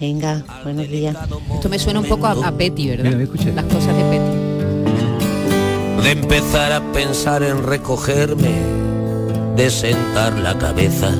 [0.00, 1.16] Venga, buenos días.
[1.54, 3.10] Esto me suena un poco a, a Petty, ¿verdad?
[3.10, 3.52] Mira.
[3.54, 6.02] Las cosas de Petty.
[6.04, 8.50] de empezar a pensar en recogerme,
[9.56, 11.10] de sentar la cabeza,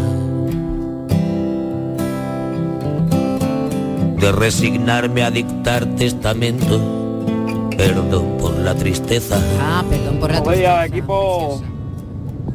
[4.19, 9.37] de resignarme a dictar testamento, perdón por la tristeza.
[9.61, 11.61] Ah, perdón por la Buenos días, equipo.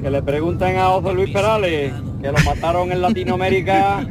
[0.06, 1.92] Que le pregunten a José Luis Perales,
[2.22, 4.06] que lo mataron en Latinoamérica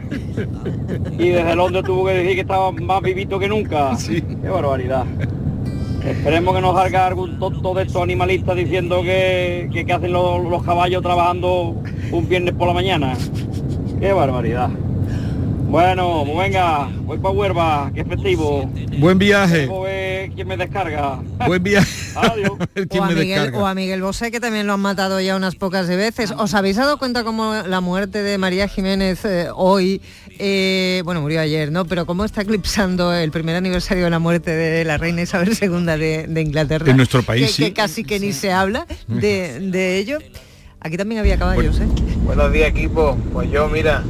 [1.16, 3.96] y desde Londres tuvo que decir que estaba más vivito que nunca.
[4.08, 5.04] Qué barbaridad.
[6.04, 10.42] Esperemos que nos salga algún tonto de estos animalistas diciendo que, que, que hacen los,
[10.42, 11.76] los caballos trabajando
[12.10, 13.16] un viernes por la mañana.
[14.00, 14.70] Qué barbaridad.
[15.68, 18.68] Bueno, pues venga, voy para Huerva, que es festivo.
[18.98, 19.70] Buen viaje.
[20.34, 21.20] Quién me descarga.
[21.46, 22.03] Buen viaje.
[22.16, 22.52] Adiós.
[22.94, 25.88] O a, Miguel, o a Miguel Bosé, que también lo han matado ya unas pocas
[25.88, 26.32] de veces.
[26.36, 30.00] ¿Os habéis dado cuenta cómo la muerte de María Jiménez eh, hoy,
[30.38, 31.84] eh, bueno, murió ayer, ¿no?
[31.84, 35.84] Pero cómo está eclipsando el primer aniversario de la muerte de la reina Isabel II
[35.84, 36.90] de, de Inglaterra?
[36.90, 37.62] En nuestro país, que, sí.
[37.64, 40.18] que casi que ni se habla de, de ello.
[40.80, 41.86] Aquí también había caballos, ¿eh?
[42.24, 44.04] Buenos días equipo, pues yo mira,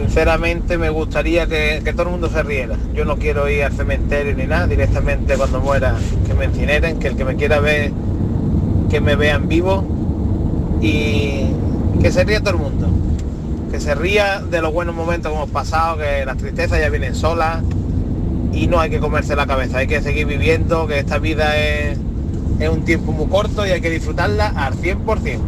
[0.00, 2.76] sinceramente me gustaría que, que todo el mundo se riera.
[2.94, 5.94] Yo no quiero ir al cementerio ni nada, directamente cuando muera
[6.26, 7.92] que me incineren, que el que me quiera ver,
[8.88, 9.84] que me vean vivo
[10.80, 11.46] y
[12.00, 12.88] que se ría todo el mundo.
[13.70, 17.14] Que se ría de los buenos momentos que hemos pasado, que las tristezas ya vienen
[17.14, 17.62] solas
[18.52, 21.98] y no hay que comerse la cabeza, hay que seguir viviendo, que esta vida es,
[22.58, 25.38] es un tiempo muy corto y hay que disfrutarla al 100%.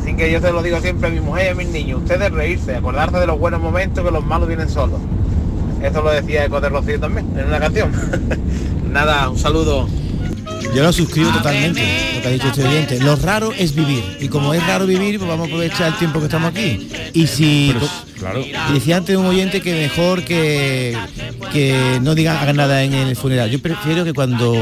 [0.00, 2.30] Así que yo te lo digo siempre a mi mujer y a mis niños, ustedes
[2.32, 5.00] reírse, acordarse de los buenos momentos que los malos vienen solos.
[5.82, 7.92] Eso lo decía Eco de Rocío también, en una canción.
[8.92, 9.88] Nada, un saludo.
[10.74, 11.80] Yo lo suscribo totalmente,
[12.14, 13.00] lo que ha dicho este oyente.
[13.00, 14.18] Lo raro es vivir.
[14.20, 16.88] Y como es raro vivir, pues vamos a aprovechar el tiempo que estamos aquí.
[17.12, 17.74] Y si
[18.18, 18.44] claro.
[18.72, 20.96] decía antes un oyente que mejor que,
[21.52, 23.50] que no digan hagan nada en el funeral.
[23.50, 24.52] Yo prefiero que cuando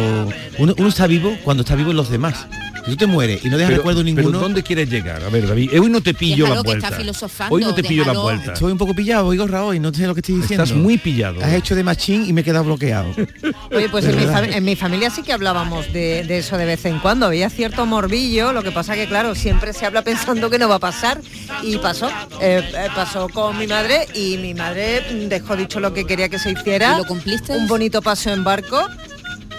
[0.59, 2.47] uno, uno está vivo, cuando está vivo en los demás.
[2.89, 4.39] Si tú te mueres y no dejas Pero- recuerdo pero ninguno.
[4.39, 5.23] ¿dónde quieres llegar?
[5.23, 6.97] A ver, David, hoy no te pillo Déjalo la que está vuelta.
[7.03, 8.53] filosofando, Hoy no te pillo la vuelta.
[8.55, 10.65] Estoy un poco pillado, oigo hoy, no sé lo que estoy diciendo.
[10.65, 11.43] Estás muy pillado.
[11.45, 13.11] Has hecho de machín y me he quedado bloqueado.
[13.71, 14.17] Oye, pues en
[14.65, 17.27] mi, en familia sí que hablábamos de, de eso de vez en cuando.
[17.27, 20.77] Había cierto morbillo, lo que pasa que, claro, siempre se habla pensando que no va
[20.77, 21.21] a pasar.
[21.63, 22.09] Y pasó.
[22.41, 26.39] Eh, eh, pasó con mi madre y mi madre dejó dicho lo que quería que
[26.39, 26.95] se hiciera.
[26.95, 27.57] ¿Y lo cumpliste?
[27.57, 28.87] Un bonito paseo en barco.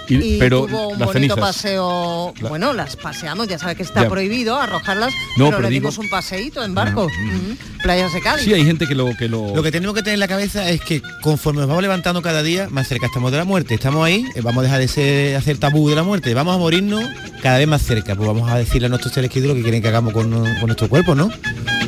[0.09, 1.39] Y- Y, pero tuvo un las bonito cenizas.
[1.39, 4.09] paseo, La- bueno, las paseamos, ya sabes que está Ya.
[4.09, 7.05] prohibido arrojarlas, No, pero, pero le digo- dimos un paseíto en barco.
[7.05, 7.57] Ujú.
[7.83, 8.43] Playas de Cádiz.
[8.43, 9.55] Sí, hay gente que lo que lo.
[9.55, 12.43] Lo que tenemos que tener en la cabeza es que conforme nos vamos levantando cada
[12.43, 13.73] día, más cerca estamos de la muerte.
[13.75, 16.57] Estamos ahí, eh, vamos a dejar de ser, hacer tabú de la muerte, vamos a
[16.57, 17.03] morirnos
[17.41, 18.15] cada vez más cerca.
[18.15, 20.65] Pues vamos a decirle a nuestros seres queridos lo que quieren que hagamos con, con
[20.65, 21.29] nuestro cuerpo, ¿no?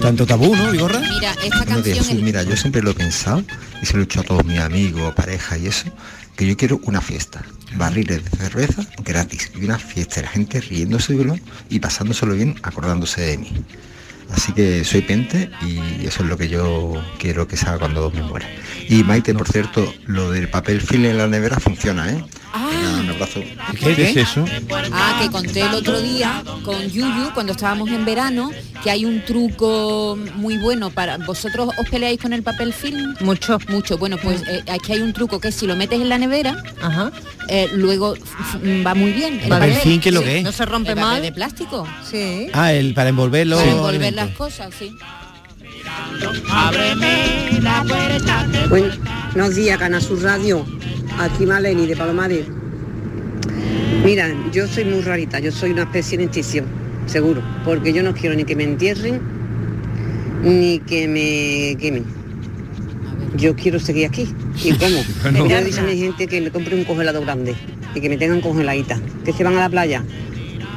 [0.02, 1.00] Tanto tabú, ¿no, Vigorra?
[1.00, 2.06] Mira, esta canción...
[2.10, 3.44] El- Mira, yo siempre lo he pensado
[3.82, 5.86] y se lo he dicho a todos mis amigos, pareja y eso,
[6.36, 7.44] que yo quiero una fiesta,
[7.76, 11.38] barriles de cerveza gratis y una fiesta, la gente riéndoselo
[11.70, 13.52] y pasándoselo bien, acordándose de mí.
[14.34, 18.10] Así que soy pente y eso es lo que yo quiero que se haga cuando
[18.12, 18.48] me muera.
[18.88, 22.24] Y Maite, por cierto, lo del papel film en la nevera funciona, ¿eh?
[22.54, 23.42] Venga, un abrazo.
[23.80, 24.46] ¿Qué, es eso?
[24.92, 28.52] Ah, que conté el otro día con Yuyu, cuando estábamos en verano,
[28.84, 31.18] que hay un truco muy bueno para...
[31.18, 33.16] ¿Vosotros os peleáis con el papel film?
[33.22, 33.58] Mucho.
[33.70, 33.98] Mucho.
[33.98, 37.12] Bueno, pues eh, aquí hay un truco que si lo metes en la nevera, Ajá.
[37.48, 38.16] eh, luego
[38.86, 39.40] va muy bien.
[39.48, 40.44] ¿Papel film qué es lo que es?
[40.44, 41.22] No se rompe El papel mal.
[41.22, 41.88] de plástico.
[42.10, 42.48] Sí.
[42.54, 43.58] Ah, el para envolverlo.
[43.58, 44.96] Para envolver las cosas, sí.
[49.34, 50.66] Buenos días, Canasur Radio.
[51.22, 52.48] Aquí Maleni de Palomares.
[54.04, 56.66] Mira, yo soy muy rarita, yo soy una especie en extinción,
[57.06, 59.22] seguro, porque yo no quiero ni que me entierren
[60.44, 62.06] ni que me quemen.
[63.38, 64.28] Yo quiero seguir aquí.
[64.64, 65.04] ¿Y cómo?
[65.22, 65.46] Bueno.
[65.46, 67.54] He dicho a mi gente que me compre un congelador grande
[67.94, 70.04] y que me tengan congeladita, que se van a la playa,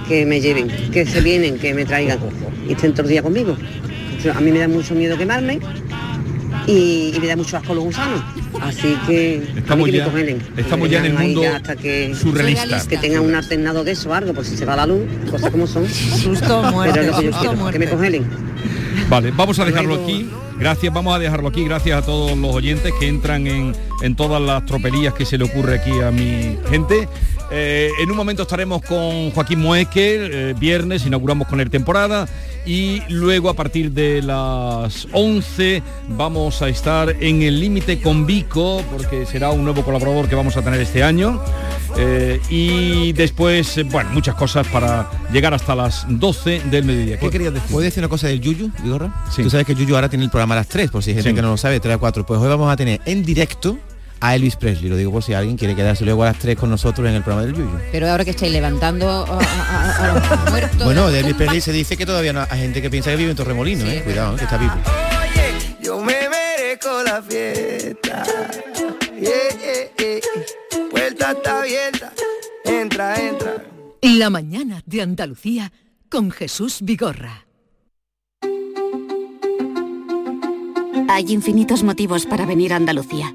[0.06, 2.18] que me lleven, que se vienen, que me traigan
[2.68, 3.56] y estén todo el día conmigo.
[4.34, 5.58] A mí me da mucho miedo quemarme
[6.66, 8.43] y, y me da mucho asco los gusanos.
[8.64, 10.06] Así que Estamos que ya-
[10.56, 12.86] estamos ya en el mundo ya hasta que, surrealista.
[12.88, 15.66] Que tengan un alternado de eso algo, por si se va la luz, cosas como
[15.66, 15.86] son.
[15.88, 17.78] Susto, muerte, Pero es lo que yo susto, quiero, muerte.
[17.78, 18.26] que me congelen.
[19.08, 20.28] Vale, vamos a dejarlo Luego- aquí.
[20.58, 21.64] Gracias, vamos a dejarlo aquí.
[21.64, 25.44] Gracias a todos los oyentes que entran en, en todas las tropelías que se le
[25.44, 27.08] ocurre aquí a mi gente.
[27.50, 30.18] Eh, en un momento estaremos con Joaquín Moeque,
[30.50, 32.26] eh, viernes, inauguramos con él temporada.
[32.66, 35.82] Y luego a partir de las 11
[36.16, 40.56] vamos a estar en el límite con Vico, porque será un nuevo colaborador que vamos
[40.56, 41.40] a tener este año.
[41.96, 47.18] Eh, y después, eh, bueno, muchas cosas para llegar hasta las 12 del mediodía.
[47.18, 47.70] ¿Qué querías decir?
[47.70, 49.24] ¿Puedes decir una cosa del Yuyu, Vigorra?
[49.30, 49.42] Sí.
[49.42, 51.30] Tú sabes que Yuyu ahora tiene el programa a las 3, por si hay gente
[51.30, 51.34] Sí.
[51.36, 52.26] que no lo sabe, 3 a 4.
[52.26, 53.78] Pues hoy vamos a tener en directo
[54.26, 54.88] a Elvis Presley.
[54.88, 57.22] Lo digo por si alguien quiere quedarse luego a las 3 con nosotros en el
[57.22, 57.78] programa del Yuyu.
[57.92, 60.84] Pero ahora que estáis levantando a, a- a los muertos.
[60.84, 63.30] Bueno, de Elvis Presley se dice que todavía no, hay gente que piensa que vive
[63.30, 64.02] en Torremolino, eh.
[64.04, 64.74] Cuidado, que está vivo.
[65.82, 68.24] Yo me merezco la fiesta.
[69.20, 70.88] Yeah, yeah, yeah.
[70.90, 72.12] Puerta está abierta.
[72.64, 73.64] Entra, entra.
[74.00, 75.70] La mañana de Andalucía
[76.10, 77.46] con Jesús Vigorra.
[81.08, 83.34] Hay infinitos motivos para venir a Andalucía,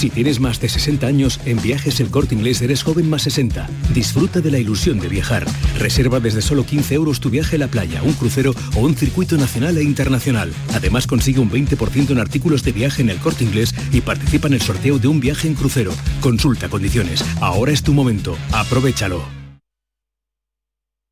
[0.00, 3.68] Si tienes más de 60 años, en Viajes El Corte Inglés eres joven más 60.
[3.92, 5.44] Disfruta de la ilusión de viajar.
[5.78, 9.36] Reserva desde solo 15 euros tu viaje a la playa, un crucero o un circuito
[9.36, 10.54] nacional e internacional.
[10.72, 14.54] Además consigue un 20% en artículos de viaje en El Corte Inglés y participa en
[14.54, 15.92] el sorteo de un viaje en crucero.
[16.22, 17.22] Consulta condiciones.
[17.42, 18.38] Ahora es tu momento.
[18.52, 19.22] Aprovechalo.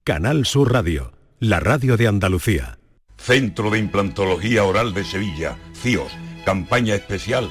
[0.02, 2.78] Canal Sur Radio, la radio de Andalucía.
[3.18, 6.12] Centro de Implantología Oral de Sevilla, CIOS,
[6.46, 7.50] campaña especial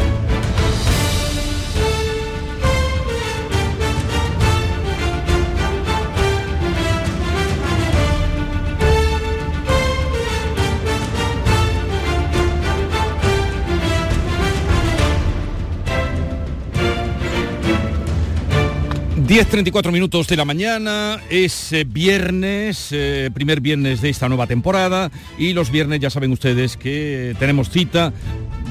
[19.31, 25.09] 10.34 minutos de la mañana, es eh, viernes, eh, primer viernes de esta nueva temporada
[25.37, 28.11] y los viernes ya saben ustedes que tenemos cita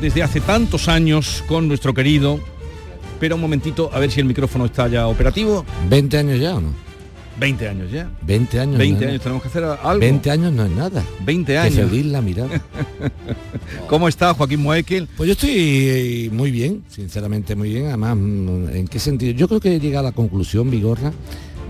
[0.03, 2.41] desde hace tantos años con nuestro querido,
[3.19, 5.65] pero un momentito, a ver si el micrófono está ya operativo.
[5.89, 6.90] 20 años ya o no?
[7.41, 8.11] 20 años ya.
[8.23, 8.79] 20 años.
[8.79, 9.99] 20 no es años, tenemos que hacer algo.
[10.01, 11.03] 20 años no es nada.
[11.25, 11.75] 20 Que años.
[11.75, 12.63] febril la mirada.
[13.89, 15.09] ¿Cómo está Joaquín Moekel?
[15.17, 17.87] Pues yo estoy eh, muy bien, sinceramente muy bien.
[17.87, 19.33] Además, mm, ¿en qué sentido?
[19.33, 21.13] Yo creo que he llegado a la conclusión, Vigorra,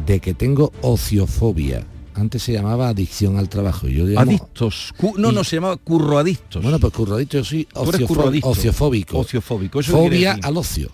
[0.07, 1.85] de que tengo ociofobia.
[2.15, 3.87] Antes se llamaba adicción al trabajo.
[3.89, 4.93] Yo llamo- Adictos.
[4.97, 6.63] Cu- no, Y- no, se llamaba curroadictos.
[6.63, 7.65] Bueno, pues curroadicto yo soy
[8.07, 8.49] curroadicto.
[8.51, 9.19] ociofóbico.
[9.19, 10.91] Ociofóbico, ¿eso Fobia al ocio.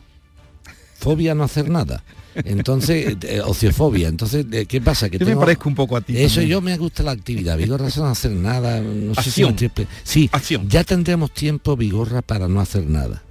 [0.98, 2.04] Fobia a no hacer nada.
[2.44, 4.08] Entonces, eh, ociofobia.
[4.08, 5.08] Entonces, ¿qué pasa?
[5.08, 6.50] Que Yo me parezco un poco a ti Eso también.
[6.50, 7.56] yo me gusta la actividad.
[7.56, 8.80] Vigorra no hacer nada.
[8.80, 9.50] No sé si Acción.
[9.50, 10.30] estoy expli- sí,
[10.68, 13.22] ya tendremos tiempo, Vigorra, para no hacer nada.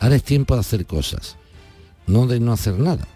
[0.00, 1.36] Ahora es tiempo de hacer cosas.
[2.06, 3.06] No de no hacer nada.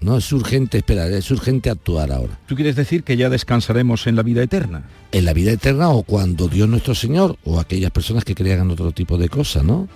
[0.00, 2.36] No es urgente esperar, es urgente actuar ahora.
[2.46, 4.82] ¿Tú quieres decir que ya descansaremos en la vida eterna?
[5.12, 8.90] En la vida eterna o cuando Dios nuestro Señor o aquellas personas que crean otro
[8.90, 9.86] tipo de cosas, ¿no?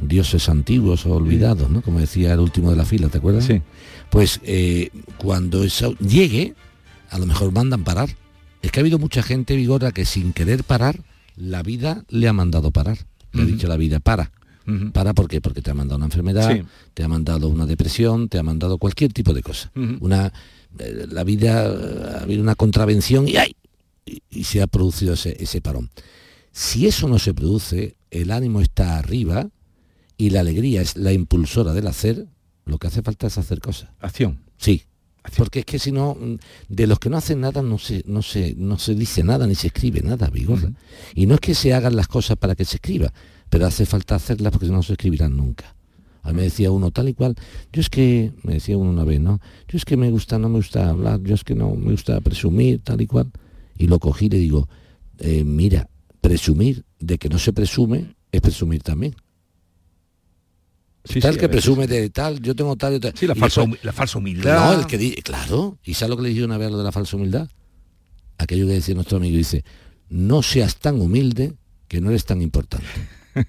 [0.00, 1.80] Dioses antiguos o olvidados, ¿no?
[1.82, 3.44] Como decía el último de la fila, ¿te acuerdas?
[3.44, 3.62] Sí.
[4.10, 6.54] Pues eh, cuando eso llegue,
[7.10, 8.10] a lo mejor mandan parar.
[8.62, 11.00] Es que ha habido mucha gente, Vigora, que sin querer parar,
[11.36, 12.98] la vida le ha mandado parar.
[13.32, 13.52] Le ha Ujú.
[13.54, 14.30] dicho la vida, para.
[14.94, 15.42] Para ¿por qué?
[15.42, 16.62] porque te ha mandado una enfermedad, Sí.
[16.94, 19.70] te ha mandado una depresión, te ha mandado cualquier tipo de cosa.
[20.00, 20.32] Una
[20.78, 21.66] eh, la vida
[22.18, 23.54] ha habido una contravención y ¡ay!
[24.06, 25.90] y, y se ha producido ese, ese parón.
[26.50, 29.48] Si eso no se produce, el ánimo está arriba
[30.16, 32.26] y la alegría es la impulsora del hacer,
[32.64, 33.90] lo que hace falta es hacer cosas.
[34.00, 34.40] Acción.
[34.56, 34.84] Sí.
[35.36, 36.36] Porque es que si no, mm,
[36.68, 39.54] de los que no hacen nada no se, no se, no se dice nada ni
[39.54, 40.72] se escribe nada, Vigorra.
[41.14, 43.12] Y no es que se hagan las cosas para que se escriba,
[43.48, 45.74] pero hace falta hacerlas porque no se escribirán nunca.
[46.22, 47.34] A mí me decía uno tal y cual,
[47.72, 49.40] yo es que, me decía uno una vez, ¿no?
[49.68, 52.18] Yo es que me gusta, no me gusta hablar, yo es que no me gusta
[52.20, 53.30] presumir, tal y cual.
[53.76, 54.68] Y lo cogí y le digo,
[55.18, 55.88] eh, mira,
[56.22, 59.14] presumir de que no se presume es presumir también.
[61.04, 63.12] Sí, tal sí, que presume de tal, yo tengo tal y tal.
[63.16, 64.72] Sí, la falsa, después- humi- la falsa humildad.
[64.74, 65.78] no, el que di- claro.
[65.84, 67.48] ¿Y sabes lo que le dije una vez a lo de la falsa humildad?
[68.38, 69.64] Aquello que decía nuestro amigo, dice,
[70.08, 71.54] no seas tan humilde
[71.88, 72.86] que no eres tan importante.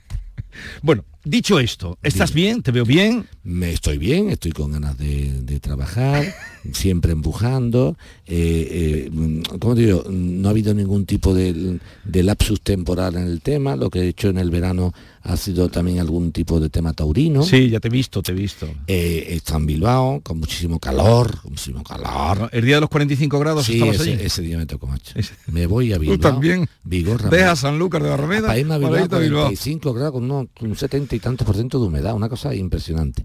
[0.82, 2.62] Bueno, dicho esto, ¿estás bien?
[2.62, 3.28] ¿Te veo bien?
[3.44, 6.34] Me estoy bien, estoy con ganas de, de trabajar,
[6.74, 7.98] siempre empujando.
[8.26, 10.04] eh, eh, ¿Cómo te digo?
[10.10, 13.76] No ha habido ningún tipo de, de lapsus temporal en el tema.
[13.76, 17.44] Lo que he hecho en el verano ha sido también algún tipo de tema taurino.
[17.44, 18.68] Sí, ya te he visto, te he visto.
[18.88, 22.50] Eh, en Bilbao, con muchísimo calor, con muchísimo calor.
[22.52, 24.24] El día de los 45 grados Sí, estabas ese, allí.
[24.24, 25.14] ese día me tocó, macho.
[25.48, 26.18] Me voy a Tú Bilbao.
[26.20, 26.68] también.
[26.84, 27.30] Vigorra.
[27.30, 28.48] Ves me- a Sanlúcar de Barrameda.
[28.48, 29.42] para irme a Bilbao, para irte a Bilbao.
[29.46, 30.22] 45 grados
[30.62, 33.24] un 70 y tantos por ciento de humedad, una cosa impresionante.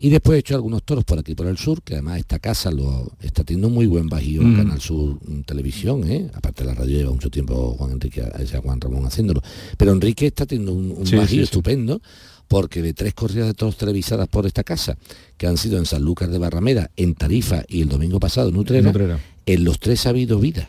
[0.00, 2.70] Y después he hecho algunos toros por aquí por el sur, que además esta casa
[2.70, 4.56] lo está teniendo muy buen bajío Mm.
[4.56, 6.30] Canal Sur mm, Televisión, ¿eh?
[6.34, 9.40] aparte la radio lleva mucho tiempo Juan Enrique, o sea, Juan Ramón haciéndolo.
[9.78, 11.42] Pero Enrique está teniendo un, un Sí, bajío sí, sí.
[11.42, 12.02] estupendo
[12.48, 14.98] porque de tres corridas de toros televisadas por esta casa,
[15.38, 18.80] que han sido en Sanlúcar de Barrameda, en Tarifa y el domingo pasado en Utrera,
[18.90, 19.18] En Utrera.
[19.46, 20.68] en los tres ha habido vida.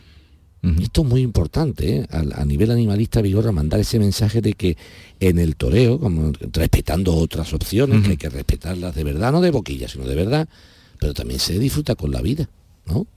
[0.82, 2.08] Esto es muy importante, ¿eh?
[2.10, 4.78] a, a nivel animalista, Vigorra, mandar ese mensaje de que
[5.20, 9.52] en el toreo, como respetando otras opciones, que hay que respetarlas de verdad, no de
[9.52, 10.48] boquilla, sino de verdad,
[11.00, 12.50] pero también se disfruta con la vida,
[12.86, 13.08] ¿no?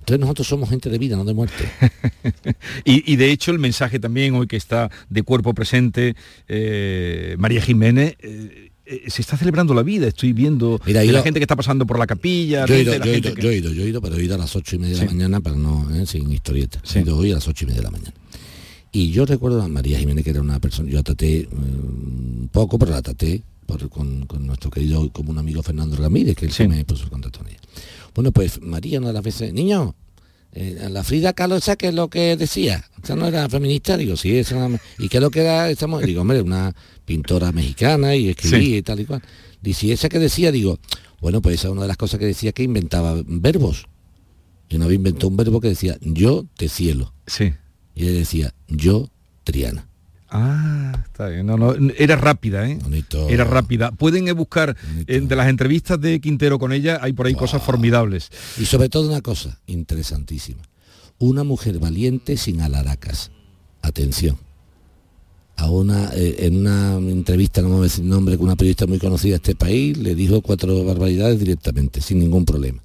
[0.00, 1.64] Entonces nosotros somos gente de vida, no de muerte.
[2.84, 6.14] Y, y de hecho el mensaje también hoy que está de cuerpo presente
[6.48, 11.22] eh, María Jiménez, eh, eh, se está celebrando la vida, estoy viendo Mira, de la
[11.22, 13.50] gente que está pasando por la capilla, Yo he ido, yo he ido, que- yo
[13.50, 15.06] he ido, yo he ido, pero he ido a las ocho y media de Sí.
[15.06, 16.06] la mañana, pero no, ¿eh?
[16.06, 16.80] sin historieta.
[16.94, 18.14] He ido hoy a las ocho y media de la mañana.
[18.92, 22.48] Y yo recuerdo a María Jiménez, que era una persona, yo la traté eh, un
[22.52, 26.46] poco, pero la traté por- con, con nuestro querido como un amigo Fernando Ramírez, que
[26.46, 27.58] él sí me puso el contacto con ella.
[28.14, 29.94] Bueno, pues María una de las veces, niño,
[30.54, 34.16] eh, la Frida Kahlo esa que es lo que decía, esa no era feminista, digo,
[34.16, 36.06] sí, esa era- y qué es lo que era, esa mujer?
[36.06, 38.76] digo, hombre, una pintora mexicana y escribía Sí.
[38.76, 39.22] y tal y cual.
[39.60, 40.52] Dice, ¿y esa que decía?
[40.52, 40.78] Digo,
[41.20, 43.86] bueno, pues esa es una de las cosas que decía que inventaba verbos.
[44.68, 47.14] Y una vez inventó un verbo que decía, yo te cielo.
[47.26, 47.52] Sí.
[47.94, 49.10] Y ella decía, yo
[49.44, 49.88] Triana.
[50.36, 51.46] Ah, está bien.
[51.46, 52.76] No, no, era rápida, ¿eh?
[53.28, 53.92] Era rápida.
[53.92, 57.62] Pueden eh, buscar eh, de las entrevistas de Quintero con ella, hay por ahí cosas
[57.62, 58.30] formidables.
[58.58, 60.60] Y sobre todo una cosa interesantísima.
[61.20, 63.30] Una mujer valiente sin alaracas.
[63.80, 64.36] Atención.
[65.54, 68.88] A una, eh, en una entrevista, no me voy a decir nombre, con una periodista
[68.88, 72.82] muy conocida de este país, le dijo cuatro barbaridades directamente, sin ningún problema.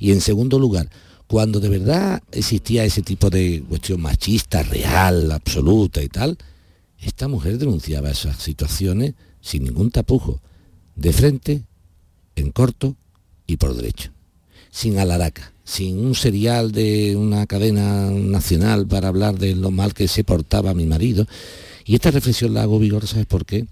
[0.00, 0.90] Y en segundo lugar,
[1.28, 6.36] cuando de verdad existía ese tipo de cuestión machista, real, absoluta y tal,
[7.00, 10.40] esta mujer denunciaba esas situaciones sin ningún tapujo,
[10.96, 11.62] de frente,
[12.36, 12.96] en corto
[13.46, 14.12] y por derecho
[14.70, 20.08] sin alaraca, sin un serial de una cadena nacional para hablar de lo mal que
[20.08, 21.26] se portaba mi marido.
[21.84, 23.66] Y esta reflexión la hago vigor, ¿sabes por qué?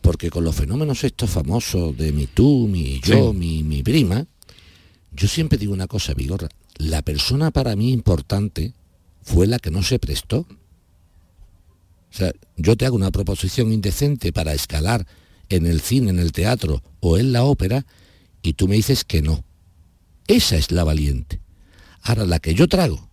[0.00, 3.38] Porque con los fenómenos estos famosos de mi tú, mi yo, Sí.
[3.38, 4.26] mi, mi prima,
[5.12, 8.74] yo siempre digo una cosa, Vigorra, la persona para mí importante
[9.22, 10.46] fue la que no se prestó.
[12.14, 15.04] O sea, yo te hago una proposición indecente para escalar
[15.48, 17.84] en el cine, en el teatro o en la ópera
[18.40, 19.44] y tú me dices que no.
[20.28, 21.40] Esa es la valiente.
[22.02, 23.10] Ahora, la que yo trago,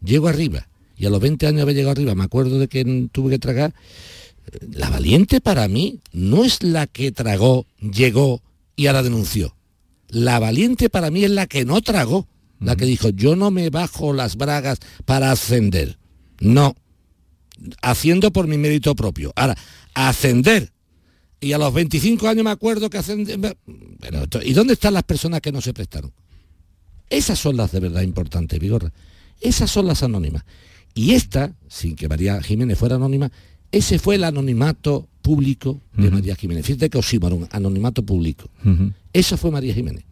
[0.00, 3.30] llego arriba, y a los 20 años haber llegado arriba, me acuerdo de que tuve
[3.30, 3.74] que tragar,
[4.52, 8.42] eh, la valiente para mí no es la que tragó, llegó
[8.76, 9.56] y ahora denunció.
[10.08, 12.28] La valiente para mí es la que no tragó,
[12.60, 15.98] la que dijo, yo no me bajo las bragas para ascender.
[16.38, 16.76] No,
[17.82, 19.32] haciendo por mi mérito propio.
[19.36, 19.56] Ahora,
[19.94, 20.72] ascender.
[21.40, 23.56] Y a los 25 años me acuerdo que ascender...
[24.02, 26.12] Esto- ¿Y dónde están las personas que no se prestaron?
[27.10, 28.92] Esas son las de verdad importantes, Vigorra.
[29.40, 30.44] Esas son las anónimas.
[30.94, 33.30] Y esta, sin que María Jiménez fuera anónima,
[33.70, 36.64] ese fue el anonimato público de María Jiménez.
[36.64, 38.48] Fíjate que un anonimato público.
[39.16, 40.04] Eso fue María Jiménez.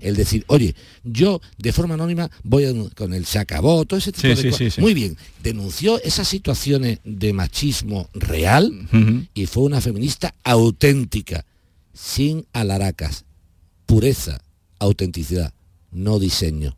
[0.00, 4.12] El decir, oye, yo de forma anónima voy a, con el se acabó, todo ese
[4.12, 4.58] tipo de Sí, cosas.
[4.58, 4.80] sí, sí.
[4.80, 5.16] Muy bien.
[5.42, 8.70] Denunció esas situaciones de machismo real
[9.34, 11.44] y fue una feminista auténtica,
[11.92, 13.24] sin alaracas.
[13.84, 14.40] Pureza,
[14.78, 15.52] autenticidad,
[15.90, 16.76] no diseño.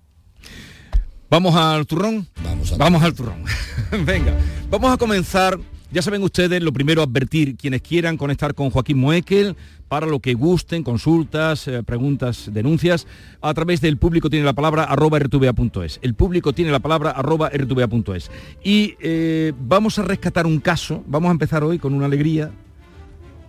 [1.28, 2.26] ¿Vamos al turrón?
[2.43, 3.45] Vamos al, Vamos al turrón.
[4.07, 4.35] Venga,
[4.70, 5.59] vamos a comenzar.
[5.95, 9.55] Ya saben ustedes, lo primero advertir quienes quieran conectar con Joaquín Moekel
[9.86, 13.07] para lo que gusten, consultas, eh, preguntas, denuncias,
[13.40, 16.01] a través del público tiene la palabra arroba rtva.es.
[16.03, 18.28] El público tiene la palabra arroba rtva.es.
[18.64, 22.51] Y eh, vamos a rescatar un caso, vamos a empezar hoy con una alegría,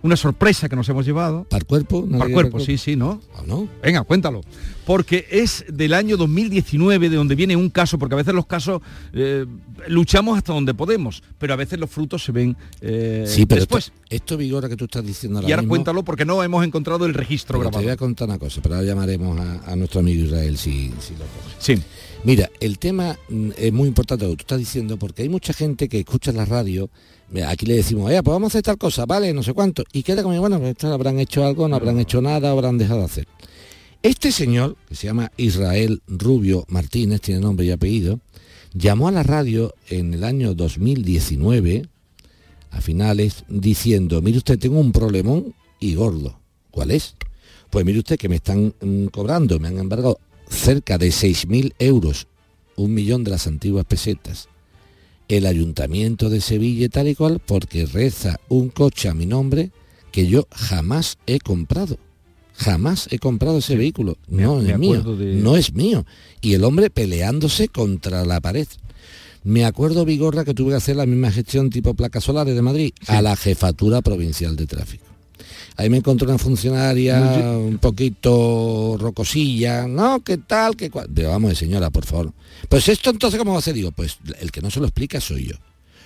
[0.02, 1.48] una sorpresa que nos hemos llevado.
[1.50, 1.98] ¿Para el cuerpo?
[1.98, 3.20] ¿Una Para alegría cuerpo, para sí, sí, ¿no?
[3.44, 3.68] no?
[3.82, 4.42] Venga, cuéntalo.
[4.86, 8.80] Porque es del año 2019 de donde viene un caso, porque a veces los casos
[9.12, 9.44] eh,
[9.88, 13.86] luchamos hasta donde podemos, pero a veces los frutos se ven eh, Sí, pero después.
[13.86, 16.64] esto, esto Vigora que tú estás diciendo ahora y ahora mismo, cuéntalo porque no hemos
[16.64, 18.04] encontrado el registro pero te voy grabado.
[18.04, 21.20] a contar una cosa, pero ahora llamaremos a, a nuestro amigo Israel si, si lo
[21.26, 21.56] coge.
[21.58, 21.74] Sí.
[22.24, 25.52] Mira, el tema mm, es muy importante lo que tú estás diciendo porque hay mucha
[25.52, 26.88] gente que escucha la radio,
[27.30, 30.02] mira, aquí le decimos, pues vamos a hacer tal cosa, vale, no sé cuánto, y
[30.02, 33.28] queda como, bueno, pues habrán hecho algo, no habrán hecho nada, habrán dejado de hacer.
[34.06, 38.20] Este señor, que se llama Israel Rubio Martínez, tiene nombre y apellido,
[38.72, 41.88] llamó a la radio en el año 2019,
[42.70, 46.38] a finales, diciendo, mire usted, tengo un problemón y gordo.
[46.70, 47.16] ¿Cuál es?
[47.68, 52.28] Pues mire usted que me están mm, cobrando, me han embargado cerca de 6.000 euros,
[52.76, 54.48] un millón de las antiguas pesetas,
[55.26, 59.72] el ayuntamiento de Sevilla tal y cual, porque reza un coche a mi nombre
[60.12, 61.98] que yo jamás he comprado.
[62.58, 64.16] Jamás he comprado ese vehículo.
[64.28, 65.02] No me es mío.
[65.16, 66.04] de- No es mío.
[66.40, 68.66] Y el hombre peleándose contra la pared.
[69.44, 72.92] Me acuerdo, Vigorra, que tuve que hacer la misma gestión tipo placas solares de Madrid
[73.06, 75.04] a la jefatura provincial de tráfico.
[75.76, 77.20] Ahí me encontré una funcionaria
[77.58, 80.74] un poquito rocosilla, no, ¿qué tal?
[80.76, 81.06] ¿Qué cual?
[81.10, 82.32] Digo, vamos, señora, por favor.
[82.68, 83.74] Pues esto entonces, ¿cómo va a ser?
[83.74, 85.54] Digo, pues el que no se lo explica soy yo.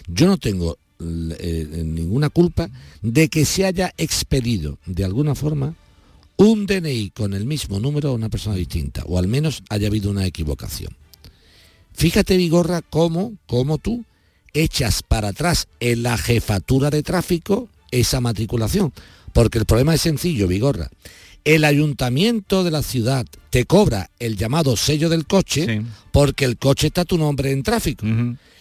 [0.08, 2.68] Yo no tengo eh, ninguna culpa
[3.00, 5.74] de que se haya expedido de alguna forma
[6.40, 10.10] un DNI con el mismo número a una persona distinta, o al menos haya habido
[10.10, 10.96] una equivocación.
[11.92, 14.06] Fíjate, Vigorra, cómo, cómo tú
[14.54, 18.90] echas para atrás en la jefatura de tráfico esa matriculación.
[19.34, 20.88] Porque el problema es sencillo, Vigorra.
[21.44, 26.86] El ayuntamiento de la ciudad te cobra el llamado sello del coche porque el coche
[26.86, 28.06] está a tu nombre en tráfico.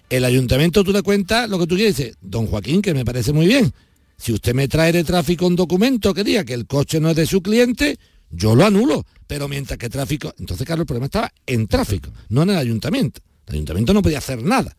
[0.09, 1.95] El ayuntamiento tú le cuentas lo que tú quieres.
[1.95, 3.73] Dice, don Joaquín, que me parece muy bien.
[4.19, 7.15] Si usted me trae de tráfico un documento que diga que el coche no es
[7.15, 7.97] de su cliente,
[8.29, 9.05] yo lo anulo.
[9.25, 10.33] Pero mientras que tráfico...
[10.37, 13.21] Entonces, claro, el problema estaba en tráfico, no en el ayuntamiento.
[13.47, 14.75] El ayuntamiento no podía hacer nada.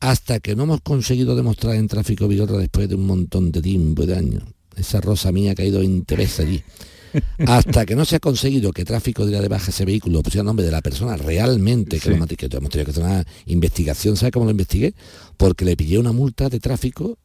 [0.00, 4.02] Hasta que no hemos conseguido demostrar en tráfico Vigorra después de un montón de tiempo
[4.02, 4.42] y de años.
[4.76, 6.62] Esa rosa mía ha caído interés allí.
[7.46, 10.46] Hasta que no se ha conseguido que tráfico diera de baja ese vehículo, pusiera el
[10.46, 12.58] nombre de la persona realmente que lo matriculó.
[12.58, 14.16] Hemos tenido que hacer una investigación.
[14.16, 14.94] ¿Sabe cómo lo investigué?
[15.38, 17.16] Porque le pillé una multa de tráfico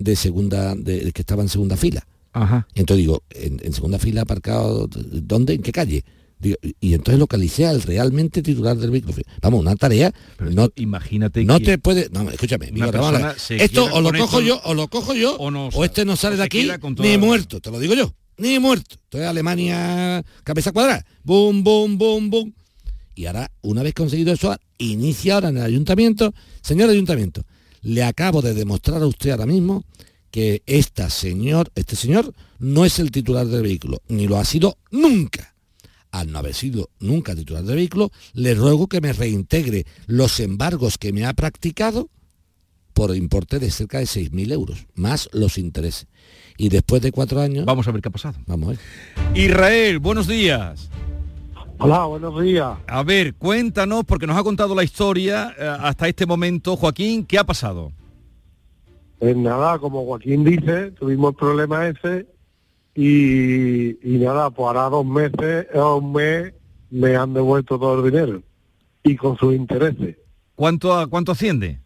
[0.00, 2.04] de segunda, de, que estaba en segunda fila.
[2.32, 2.66] Ajá.
[2.74, 5.54] Entonces digo, en, en segunda fila aparcado, ¿dónde?
[5.54, 6.04] ¿En qué calle?
[6.38, 9.14] Digo, y entonces localicé al realmente titular del vehículo.
[9.42, 10.10] Vamos, una tarea.
[10.38, 12.08] no, imagínate No te puede.
[12.12, 12.72] No, escúchame.
[13.36, 16.04] se Esto o lo cojo esto- yo, o lo cojo yo, o no, o este
[16.06, 16.66] no sale de aquí
[16.98, 18.14] ni muerto, te lo digo yo.
[18.38, 18.96] Ni muerto.
[19.04, 21.04] Entonces Alemania, cabeza cuadrada.
[21.24, 22.54] Boom, boom, boom, boom.
[23.14, 26.32] Y ahora, una vez conseguido eso, inicia ahora en el ayuntamiento.
[26.62, 27.42] Señor ayuntamiento,
[27.82, 29.84] le acabo de demostrar a usted ahora mismo
[30.30, 34.78] que esta señor, este señor no es el titular del vehículo, ni lo ha sido
[34.90, 35.54] nunca.
[36.12, 40.98] Al no haber sido nunca titular del vehículo, le ruego que me reintegre los embargos
[40.98, 42.08] que me ha practicado
[42.92, 46.06] por importe de cerca de 6.000 euros, más los intereses.
[46.58, 47.64] Y después de cuatro años...
[47.64, 48.36] Vamos a ver qué ha pasado.
[48.46, 48.80] Vamos a ver.
[49.34, 50.90] Israel, buenos días.
[51.80, 52.76] Hola, buenos días.
[52.86, 56.76] A ver, cuéntanos, porque nos ha contado la historia eh, hasta este momento.
[56.76, 57.92] Joaquín, ¿qué ha pasado?
[59.18, 62.26] Pues nada, como Joaquín dice, tuvimos el problema ese
[62.94, 66.52] y, y nada, pues ahora dos meses o un mes
[66.90, 68.42] me han devuelto todo el dinero
[69.04, 70.16] y con sus intereses
[70.56, 71.80] ¿Cuánto, a- cuánto asciende?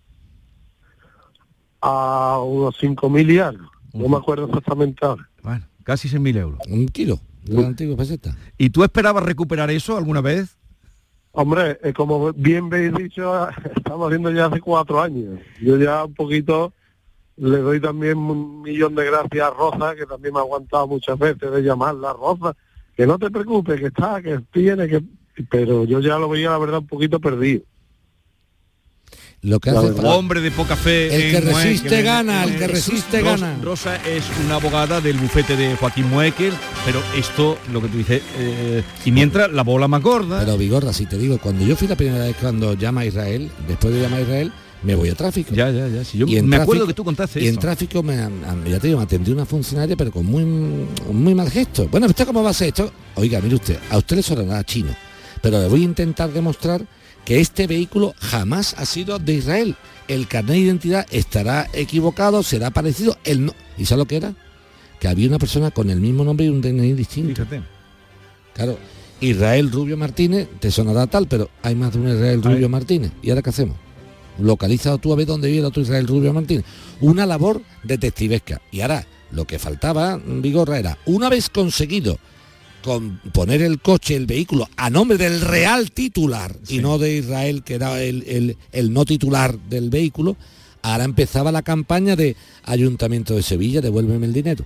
[1.80, 3.66] a unos cinco mil y algo.
[3.92, 5.28] No me acuerdo exactamente ahora.
[5.42, 6.58] Bueno, casi 6.000 euros.
[6.68, 8.36] Un kilo la antigua peseta.
[8.58, 10.56] ¿Y tú esperabas recuperar eso alguna vez?
[11.32, 15.40] Hombre, eh, como bien veis dicho, estamos haciendo ya hace cuatro años.
[15.60, 16.72] Yo ya un poquito
[17.36, 21.18] le doy también un millón de gracias a Rosa, que también me ha aguantado muchas
[21.18, 22.56] veces de llamarla Rosa.
[22.96, 25.02] Que no te preocupes, que está, que tiene, que...
[25.50, 27.62] pero yo ya lo veía la verdad un poquito perdido.
[29.44, 29.92] Lo que hace.
[30.02, 31.14] Hombre de poca fe.
[31.14, 33.58] El que resiste gana, el que resiste Ros- gana.
[33.62, 36.52] Rosa es una abogada del bufete de Joaquín Moekel,
[36.86, 40.40] pero esto, lo que tú dices, eh, y mientras la bola más gorda.
[40.40, 43.50] Pero Vigorra, si te digo, cuando yo fui la primera vez cuando llama a Israel,
[43.68, 45.54] después de llamar a Israel, me voy a tráfico.
[45.54, 46.04] Ya, ya, ya.
[46.04, 47.60] Si yo Y en me acuerdo que tú contaste Y en eso.
[47.60, 50.44] tráfico, me, ya te digo, me atendió una funcionaria, pero con muy,
[51.12, 51.86] muy mal gesto.
[51.88, 52.90] Bueno, ¿usted cómo va a ser esto?
[53.16, 54.94] Oiga, mire usted, a usted le sonará chino,
[55.42, 56.82] pero le voy a intentar demostrar
[57.24, 59.76] que este vehículo jamás ha sido de Israel.
[60.08, 63.54] El carnet de identidad estará equivocado, será parecido, el no.
[63.78, 64.34] ¿Y sabe lo que era?
[65.00, 67.34] Que había una persona con el mismo nombre y un DNI distinto.
[67.34, 67.62] Fíjate.
[68.52, 68.78] Claro,
[69.20, 73.12] Israel Rubio Martínez, te sonará tal, pero hay más de un Israel Rubio Martínez.
[73.22, 73.76] ¿Y ahora qué hacemos?
[74.38, 76.64] Localiza tú a ver dónde vive el otro Israel Rubio Martínez.
[77.00, 78.60] Una labor detectivesca.
[78.70, 82.18] Y ahora, lo que faltaba, Vigorra, era, una vez conseguido
[82.84, 87.62] con poner el coche, el vehículo, a nombre del real titular y no de Israel,
[87.64, 90.36] que era el, el- el no titular del vehículo,
[90.82, 94.64] ahora empezaba la campaña de Ayuntamiento de Sevilla, devuélveme el dinero.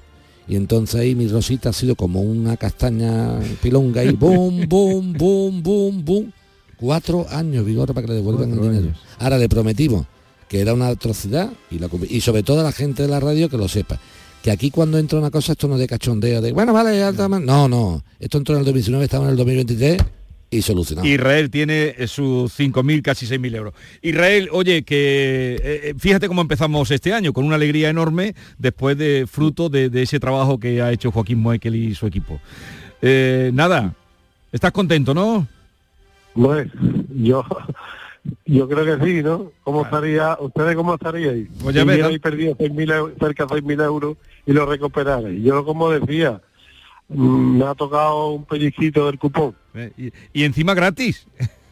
[0.49, 5.63] Y entonces ahí mi Rosita ha sido como una castaña pilonga y boom, boom, boom,
[5.63, 6.33] boom, boom.
[6.77, 8.95] Cuatro años, Vigorra, para que le devuelvan el dinero.
[9.19, 10.07] Ahora le prometimos
[10.49, 13.49] que era una atrocidad y, la, y sobre todo a la gente de la radio
[13.49, 14.01] que lo sepa.
[14.43, 17.11] Que aquí cuando entra una cosa, esto no es de cachondeo, de bueno, vale, ya
[17.11, 17.45] está mal".
[17.45, 18.03] No, no.
[18.19, 20.03] Esto entró en el 2019, estamos en el 2023
[20.51, 21.07] y solucionado.
[21.07, 23.75] Israel tiene eh, sus 5.000, casi 6.000 euros.
[24.01, 28.97] Israel, oye, que eh, eh, fíjate cómo empezamos este año, con una alegría enorme, después
[28.97, 32.41] de fruto de, de ese trabajo que ha hecho Joaquín Moekel y su equipo.
[33.03, 33.95] Eh, nada,
[34.53, 35.47] estás contento, ¿no?
[36.35, 36.69] Pues
[37.15, 37.45] yo
[38.47, 39.53] yo creo que sí, ¿no?
[39.63, 41.49] ¿Cómo estaría, ustedes cómo estaríais?
[41.63, 44.17] Pues ya si ves, hubierais perdido 6.000 eu- cerca de 6.000 euros
[44.47, 45.43] y lo recuperarais.
[45.43, 46.41] Yo, como decía,
[47.09, 49.55] mm, me ha tocado un pellizquito del cupón.
[49.75, 51.27] Eh, y, y encima gratis.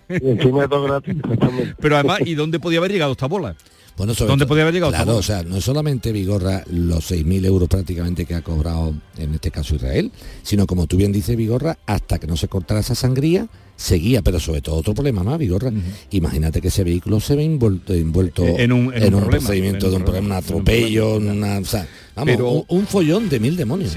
[0.08, 1.16] Y encima de todo gratis.
[1.80, 3.56] Pero además, ¿y dónde podía haber llegado esta bola?
[3.96, 7.44] Bueno, sobre ¿Dónde todo- podía haber llegado Claro, o sea, no solamente Vigorra los 6.000
[7.46, 11.78] euros prácticamente que ha cobrado en este caso Israel, sino como tú bien dices Vigorra,
[11.86, 15.70] hasta que no se cortara esa sangría, seguía, pero sobre todo otro problema más, Vigorra.
[16.10, 19.86] Imagínate que ese vehículo se ve envuelto, envuelto Eh, en un- en un problema, procedimiento
[19.86, 22.86] en de un un problema, un un atropello, una, o sea, vamos, Pero- un, un
[22.86, 23.96] follón de mil demonios.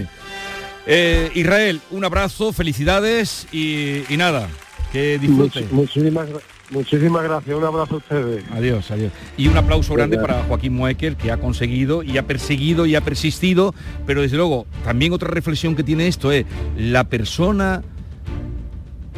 [0.88, 4.50] Eh, Israel, un abrazo, felicidades y, y nada,
[4.92, 5.62] que disfrute.
[5.66, 6.42] Much- muchísimas, gra-
[6.72, 7.56] muchísimas gracias.
[7.56, 8.44] Un abrazo a ustedes.
[8.52, 9.12] Adiós, adiós.
[9.38, 13.02] Y un aplauso grande para Joaquín Moekel, que ha conseguido y ha perseguido y ha
[13.02, 13.74] persistido,
[14.06, 16.46] pero desde luego, también otra reflexión que tiene esto es,
[16.78, 17.84] la persona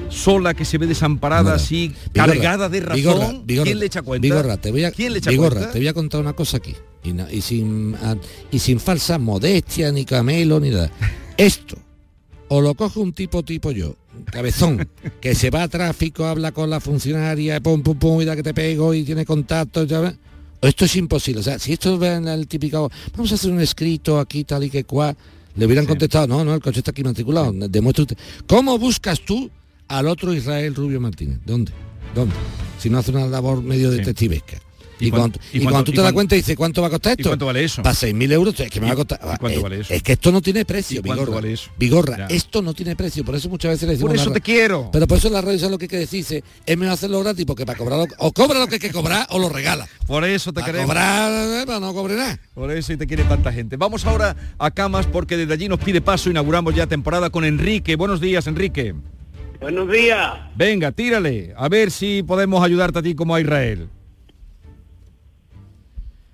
[0.10, 3.86] sola que se ve desamparada, Bueno, así, Vigorra, cargada de razón, Vigorra, Vigorra, ¿quién le
[3.86, 4.22] echa cuenta?
[4.22, 5.72] Vigorra, te voy a, ¿Quién le echa Vigorra, cuenta?
[5.72, 6.76] te voy a contar una cosa aquí.
[7.32, 8.16] Y sin, ah,
[8.52, 10.92] y sin falsa modestia, ni camelo, ni nada.
[11.38, 11.78] Esto,
[12.54, 13.96] o lo coge un tipo tipo yo,
[14.26, 14.86] cabezón,
[15.22, 18.44] que se va a tráfico, habla con la funcionaria, pum, pum, pum, y da que
[18.44, 20.14] te pego y tiene contacto, ya
[20.62, 21.40] Esto es imposible.
[21.40, 24.70] O sea, si esto ven el típico, vamos a hacer un escrito aquí, tal y
[24.70, 25.16] que cual,
[25.56, 28.18] le hubieran contestado, no, no, el coche está aquí matriculado, demuestra usted.
[28.48, 29.50] ¿Cómo buscas tú
[29.88, 31.40] al otro Israel Rubio Martínez?
[31.46, 31.72] ¿Dónde?
[32.14, 32.36] ¿Dónde?
[32.80, 34.58] Si no hace una labor medio detectivesca.
[35.02, 36.88] ¿Y Y, cuando, y y cuando tú y te das cuenta y dices, ¿cuánto va
[36.88, 37.30] a costar ¿Y esto?
[37.30, 37.82] cuánto vale eso?
[37.82, 39.20] Para 6.000 euros, es que me va a costar...
[39.22, 39.94] ¿Y cuánto eh, vale eso?
[39.94, 41.34] Es que esto no tiene precio, ¿Y Vigorra.
[41.36, 41.72] vale eso?
[41.78, 44.12] Vigorra, esto no tiene precio, por eso muchas veces le decimos...
[44.12, 44.90] Por eso te quiero.
[44.92, 46.20] Pero por eso en la radio ¿sabes lo que hay que decir?
[46.20, 48.08] Dice, es mejor hacerlo gratis porque para cobrar...
[48.20, 49.88] O cobra lo que hay que cobrar o lo regala.
[50.08, 50.88] Por eso te Para queremos.
[50.88, 52.40] cobrar, eh, no cobrar nada.
[52.54, 53.78] Por eso y te quiere tanta gente.
[53.78, 56.30] Vamos ahora a Camas porque desde allí nos pide paso.
[56.30, 57.96] Inauguramos ya temporada con Enrique.
[57.96, 58.94] Buenos días, Enrique.
[59.60, 60.34] Buenos días.
[60.56, 61.54] Venga, tírale.
[61.56, 63.90] A ver si podemos ayudarte a ti como a Israel.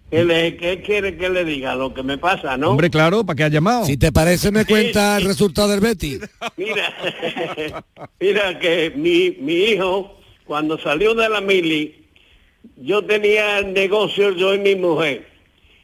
[0.10, 1.76] ¿Qué, le- qué quiere que le diga?
[1.76, 2.72] Lo que me pasa, ¿no?
[2.72, 3.86] Hombre, claro, ¿para qué has llamado?
[3.86, 6.20] Si te parece, me cuenta el resultado del Betty.
[6.56, 6.94] Mira,
[8.20, 12.06] mira que mi, mi hijo, cuando salió de la mili,
[12.78, 15.28] yo tenía negocios, yo y mi mujer,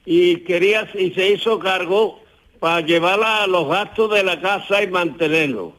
[0.05, 2.21] y quería, y se hizo cargo
[2.59, 5.73] para llevarla a los gastos de la casa y mantenerlo.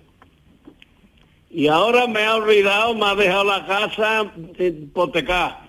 [1.50, 5.63] Y ahora me ha olvidado, me ha dejado la casa hipotecada,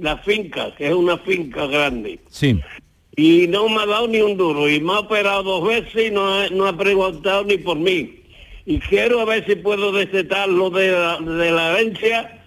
[0.00, 2.20] la finca, que es una finca grande.
[2.28, 2.60] Sí.
[3.16, 4.68] Y no me ha dado ni un duro.
[4.68, 8.22] Y me ha operado dos veces y no ha, no ha preguntado ni por mí.
[8.66, 12.44] Y quiero a ver si puedo destetar lo de la, de la herencia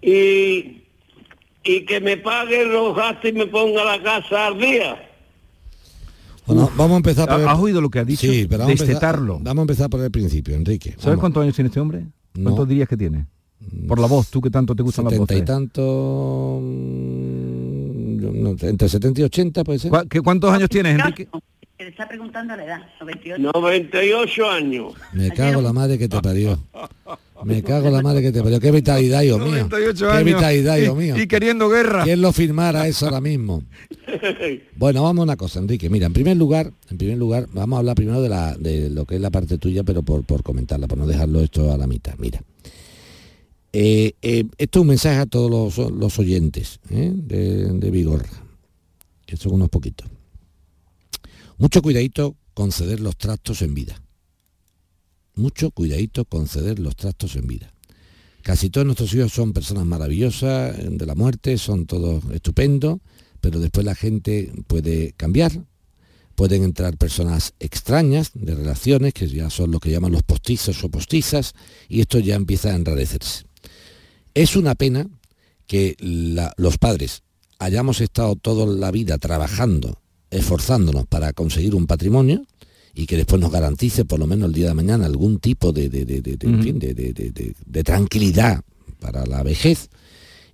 [0.00, 0.82] y,
[1.64, 5.04] y que me pague los gastos y me ponga la casa al día.
[6.46, 7.48] Bueno, vamos a empezar por el...
[7.48, 8.26] ¿Has oído lo que ha dicho?
[8.26, 9.38] Sí, pero vamos a, empezar, Destetarlo.
[9.40, 10.90] vamos a empezar por el principio, Enrique.
[10.92, 11.20] ¿Sabes Vamos.
[11.20, 12.06] cuántos años tiene este hombre?
[12.34, 12.44] No.
[12.44, 13.26] ¿Cuántos dirías que tiene?
[13.86, 15.46] Por la voz, tú que tanto te gustan las Setenta y voces.
[15.46, 16.60] tanto...
[16.62, 19.90] mm, yo no, entre 70 y 80 puede ser.
[19.90, 21.28] ¿Cuá- qué- ¿Cuántos años tienes, Enrique?
[21.78, 23.50] Está preguntando la edad, 98.
[23.54, 24.92] 98 años.
[25.12, 26.58] Me cago en la madre que te parió.
[27.44, 28.58] Me cago la madre que te parió.
[28.58, 29.68] Qué vitalidad, Dios mío.
[29.68, 31.16] 98 Qué vitalidad, Dios Y- mío.
[31.16, 32.02] y queriendo guerra.
[32.02, 33.62] ¿Quién lo firmara eso ahora mismo?
[34.76, 35.90] Bueno, vamos a una cosa, Enrique.
[35.90, 39.04] Mira, en primer lugar, en primer lugar, vamos a hablar primero de, la, de lo
[39.04, 41.86] que es la parte tuya, pero por, por comentarla, por no dejarlo esto a la
[41.88, 42.14] mitad.
[42.18, 42.40] Mira,
[43.80, 47.12] eh, eh, esto es un mensaje a todos los, oyentes ¿eh?
[47.14, 48.28] de, de Vigorra,
[49.24, 50.08] que son unos poquitos.
[51.58, 54.02] Mucho cuidadito con ceder los trastos en vida.
[55.36, 57.72] Mucho cuidadito con ceder los trastos en vida.
[58.42, 62.98] Casi todos nuestros hijos son personas maravillosas de la muerte, son todos estupendos,
[63.40, 65.52] pero después la gente puede cambiar,
[66.34, 70.88] pueden entrar personas extrañas de relaciones, que ya son lo que llaman los postizos o
[70.88, 71.54] postizas,
[71.88, 73.47] y esto ya empieza a enrarecerse.
[74.34, 75.08] Es una pena
[75.66, 77.22] que la- los padres
[77.58, 79.98] hayamos estado toda la vida trabajando,
[80.30, 82.44] esforzándonos para conseguir un patrimonio
[82.94, 85.88] y que después nos garantice por lo menos el día de mañana algún tipo de,
[87.84, 88.62] tranquilidad
[89.00, 89.88] para la vejez.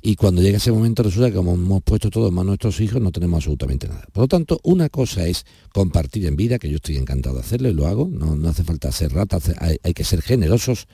[0.06, 2.80] Y cuando llega ese momento resulta que como hemos puesto todo en manos de nuestros
[2.80, 4.04] hijos no tenemos absolutamente nada.
[4.12, 7.70] Por lo tanto, una cosa es compartir en vida, que yo estoy encantado de hacerlo
[7.70, 10.88] y lo hago, no, no hace falta ser rata, hay, hay que ser generosos,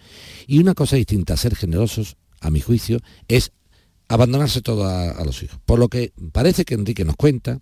[0.47, 3.53] y una cosa distinta a ser generosos, a mi juicio, es
[4.09, 5.61] abandonarse todo a, a los hijos.
[5.65, 7.61] Por lo que parece que Enrique nos cuenta,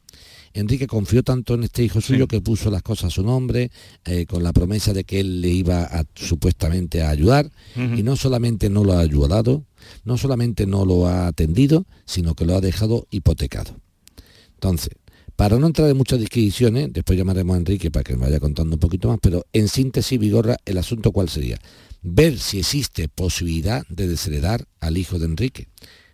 [0.55, 3.71] Enrique confió tanto en este hijo suyo que puso las cosas a su nombre,
[4.05, 8.17] eh, con la promesa de que él le iba a, supuestamente a ayudar, y no
[8.17, 9.65] solamente no lo ha ayudado,
[10.05, 13.77] no solamente no lo ha atendido, sino que lo ha dejado hipotecado.
[14.55, 14.91] Entonces,
[15.39, 18.75] para no entrar en muchas disquisiciones, después llamaremos a Enrique para que me vaya contando
[18.75, 21.61] un poquito más, pero en síntesis, Vigorra, el asunto cuál sería?
[22.03, 25.69] Ver si existe posibilidad de desheredar al hijo de Enrique.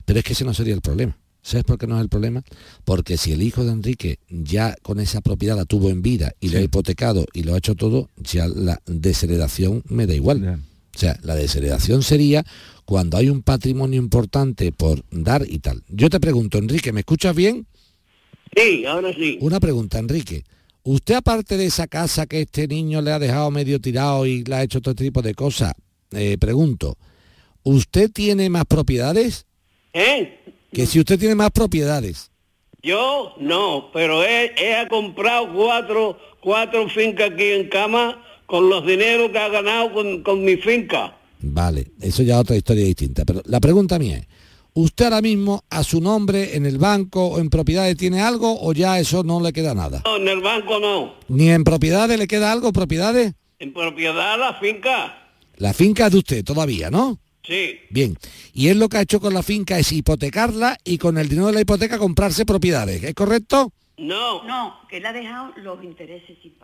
[0.04, 1.16] Pero es que ese no sería el problema.
[1.40, 2.44] ¿Sabes por qué no es el problema?
[2.84, 6.50] Porque si el hijo de Enrique ya con esa propiedad la tuvo en vida y
[6.50, 10.60] lo ha hipotecado y lo ha hecho todo, ya la desheredación me da igual.
[10.94, 12.44] O sea, la desheredación sería
[12.84, 15.82] cuando hay un patrimonio importante por dar y tal.
[15.88, 17.66] Yo te pregunto, Enrique, ¿me escuchas bien?
[18.56, 19.38] Sí, ahora sí.
[19.40, 20.44] Una pregunta, Enrique.
[20.82, 24.54] ¿Usted aparte de esa casa que este niño le ha dejado medio tirado y le
[24.54, 25.72] ha hecho todo este tipo de cosas,
[26.12, 26.98] eh, pregunto,
[27.62, 29.46] ¿usted tiene más propiedades?
[29.94, 30.40] ¿Eh?
[30.70, 32.30] Que si usted tiene más propiedades.
[32.82, 38.86] Yo no, pero él, él ha comprado cuatro, cuatro fincas aquí en Cama con los
[38.86, 41.16] dineros que ha ganado con, con mi finca.
[41.40, 43.24] Vale, eso ya es otra historia distinta.
[43.24, 44.26] Pero la pregunta mía es,
[44.74, 48.72] ¿usted ahora mismo a su nombre en el banco o en propiedades tiene algo o
[48.72, 50.02] ya eso no le queda nada?
[50.04, 51.14] No, en el banco no.
[51.28, 53.32] ¿Ni en propiedades le queda algo, propiedades?
[53.58, 55.30] En propiedad la finca.
[55.56, 57.18] La finca es de usted todavía, ¿no?
[57.46, 57.78] Sí.
[57.90, 58.16] Bien,
[58.52, 61.48] y él lo que ha hecho con la finca es hipotecarla y con el dinero
[61.48, 63.72] de la hipoteca comprarse propiedades, ¿es correcto?
[63.96, 64.42] No.
[64.44, 66.36] No, que él ha dejado los intereses.
[66.42, 66.48] Y...
[66.48, 66.54] eh,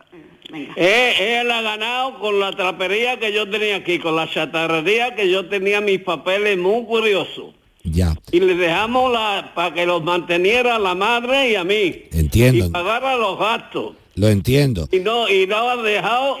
[0.51, 0.73] Venga.
[0.75, 5.29] Él, él ha ganado con la trapería que yo tenía aquí, con la chatarrería que
[5.31, 7.53] yo tenía mis papeles muy curiosos.
[7.83, 12.03] Ya, Y le dejamos la, para que los manteniera la madre y a mí.
[12.11, 13.93] entiendo, Y pagara los gastos.
[14.15, 14.87] lo entiendo.
[14.91, 16.37] Y no, y no ha dejado,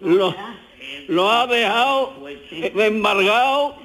[0.00, 0.34] lo,
[1.08, 2.14] lo ha dejado
[2.50, 3.76] embargado.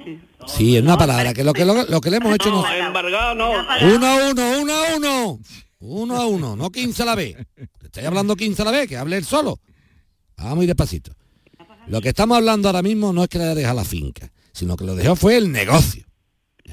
[0.46, 2.64] Sí, en una palabra, que lo que, lo, lo que le hemos hecho no...
[2.68, 3.50] Embargado no.
[3.94, 5.40] Uno a uno, uno a uno.
[5.78, 7.36] Uno a uno, no 15 a la vez.
[7.82, 9.60] Estoy hablando 15 a la vez, que hable él solo.
[10.36, 11.12] Vamos muy despacito.
[11.86, 14.76] Lo que estamos hablando ahora mismo no es que le haya dejado la finca, sino
[14.76, 16.05] que lo dejó fue el negocio.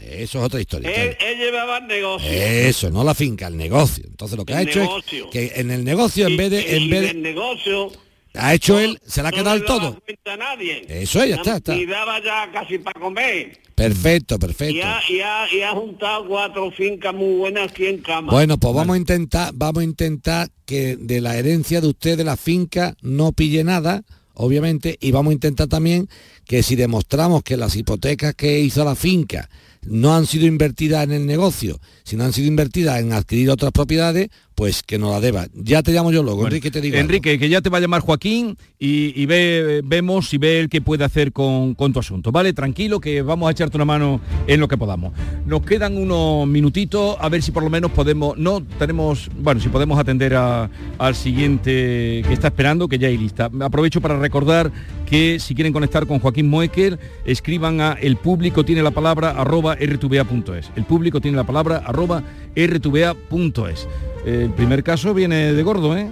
[0.02, 0.90] Eso es otra historia.
[0.90, 2.30] Él, él llevaba el negocio.
[2.32, 4.04] Eso, no la finca, el negocio.
[4.08, 5.26] Entonces lo que El ha hecho negocio.
[5.26, 7.92] es que en el negocio, en vez de, en vez de, negocio
[8.36, 10.02] ha hecho él, se la ha no quedado el daba todo.
[10.04, 10.86] cuenta a nadie.
[10.90, 11.76] Eso es, ya está, está.
[11.76, 13.60] Y daba ya casi para comer.
[13.76, 14.86] Perfecto, Y perfecto.
[14.86, 18.32] ha, y, ha, y ha juntado cuatro fincas muy buenas aquí en Cama.
[18.32, 22.24] Bueno, pues vamos a intentar, vamos a intentar que de la herencia de usted de
[22.24, 24.04] la finca no pille nada,
[24.36, 26.08] obviamente, y vamos a intentar también
[26.46, 29.50] que si demostramos que las hipotecas que hizo la finca
[29.86, 34.30] no han sido invertidas en el negocio, sino han sido invertidas en adquirir otras propiedades,
[34.56, 35.48] pues que no la deba.
[35.54, 36.96] Ya te llamo yo luego, Enrique, te digo.
[36.96, 37.06] algo.
[37.06, 40.70] Enrique, que ya te va a llamar Joaquín y, y ve, vemos y ve el
[40.70, 42.32] que puede hacer con, con tu asunto.
[42.32, 45.14] Vale, tranquilo, que vamos a echarte una mano en lo que podamos.
[45.46, 49.70] Nos quedan unos minutitos, a ver si por lo menos podemos, no tenemos, bueno, si
[49.70, 53.50] podemos atender a- al siguiente que está esperando, que ya hay lista.
[53.62, 54.72] Aprovecho para recordar
[55.06, 59.76] que si quieren conectar con Joaquín Moecker, escriban a el público tiene la palabra arroba
[59.76, 60.72] rtva.es.
[60.76, 62.24] El público tiene la palabra arroba
[62.56, 63.88] rtva.es.
[64.26, 66.10] El primer caso viene de gordo, ¿eh?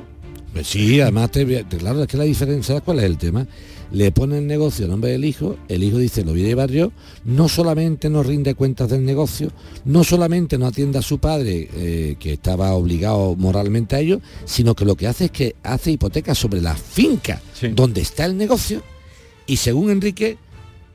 [0.53, 1.45] Pues sí, además, te,
[1.77, 3.47] claro, es que la diferencia, ¿sabes cuál es el tema?
[3.93, 6.91] Le pone el negocio nombre del hijo, el hijo dice, lo voy a llevar yo,
[7.25, 9.49] no solamente no rinde cuentas del negocio,
[9.85, 14.75] no solamente no atiende a su padre, eh, que estaba obligado moralmente a ello, sino
[14.75, 17.41] que lo que hace es que hace hipoteca sobre la finca
[17.75, 18.81] donde está el negocio
[19.47, 20.37] y según Enrique,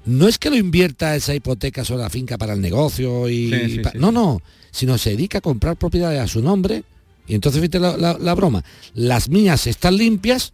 [0.06, 3.50] no es que lo invierta esa hipoteca sobre la finca para el negocio y...
[3.50, 4.40] Sí, sí, pa- sí, no, no,
[4.70, 6.84] sino se dedica a comprar propiedades a su nombre
[7.26, 8.64] y entonces fíjate la, la- la broma.
[8.94, 10.52] Las mías están limpias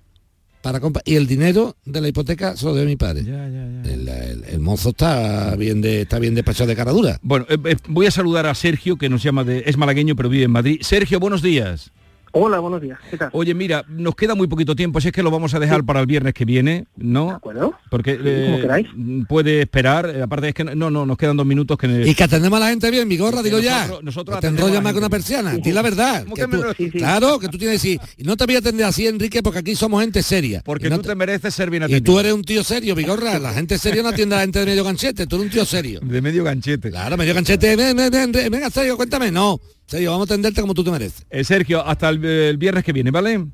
[0.62, 3.22] para comprar y el dinero de la hipoteca se lo debe mi padre.
[3.22, 7.18] El, el- el mozo está bien de está bien despachado de cara dura.
[7.22, 9.64] Bueno, eh, eh, voy a saludar a Sergio, que nos llama de...
[9.66, 10.78] Es malagueño, pero vive en Madrid.
[10.82, 11.90] Sergio, buenos días.
[12.34, 12.98] Hola, buenos días.
[13.10, 13.28] ¿Qué tal?
[13.34, 16.00] Oye, mira, nos queda muy poquito tiempo, si es que lo vamos a dejar para
[16.00, 17.26] el viernes que viene, ¿no?
[17.26, 17.74] De acuerdo.
[17.90, 18.86] Porque como eh, queráis.
[19.28, 22.04] puede esperar, eh, aparte es que no, no, nos quedan dos minutos que...
[22.08, 23.86] Y que atendemos a la gente bien, mi gorra, digo ya.
[24.02, 25.56] Nosotros- te enrollas la más que una persiana.
[25.56, 26.22] Di la verdad.
[26.22, 26.74] ¿Cómo que que me tú- enrollo?
[26.78, 26.98] Sí, sí.
[26.98, 29.58] Claro, que tú tienes que decir, y no te voy a atender así, Enrique, porque
[29.58, 30.62] aquí somos gente seria.
[30.64, 32.14] Porque Y no tú te mereces ser bien Y atendido.
[32.14, 33.38] tú eres un tío serio, Vigorra.
[33.40, 35.26] La gente seria no atiende a la gente de medio ganchete.
[35.26, 36.00] Tú eres un tío serio.
[36.02, 36.88] De medio ganchete.
[36.90, 37.76] Claro, medio ganchete.
[37.76, 39.30] Ven, ven, ven, ven, venga, serio, cuéntame.
[39.30, 39.60] No,
[39.92, 41.24] serio, vamos a atenderte como tú te mereces.
[41.30, 43.46] Eh, Sergio, hasta el, el viernes que viene, ¿vale?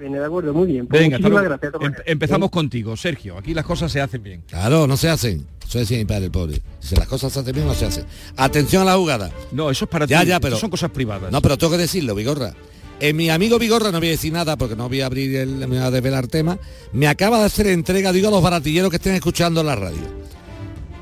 [0.00, 0.86] Viene de acuerdo, muy bien.
[0.86, 1.72] Pues Venga, gracias.
[1.80, 3.36] Em- empezamos contigo, Sergio.
[3.36, 4.42] Aquí las cosas se hacen bien.
[4.48, 5.44] Claro, no se hacen.
[5.66, 6.62] Eso decía mi padre, el pobre.
[6.78, 8.04] Si las cosas se hacen bien, no se hacen.
[8.36, 9.30] Atención a la jugada.
[9.52, 10.28] No, eso es para Ya, ti.
[10.28, 10.56] ya, eso pero...
[10.56, 11.32] son cosas privadas.
[11.32, 12.54] No, pero tengo que decirlo, Vigorra.
[13.00, 15.48] Eh, mi amigo Vigorra, no voy a decir nada porque no voy a abrir el,
[15.56, 16.58] me voy a desvelar tema,
[16.92, 20.02] me acaba de hacer entrega, digo a los baratilleros que estén escuchando la radio.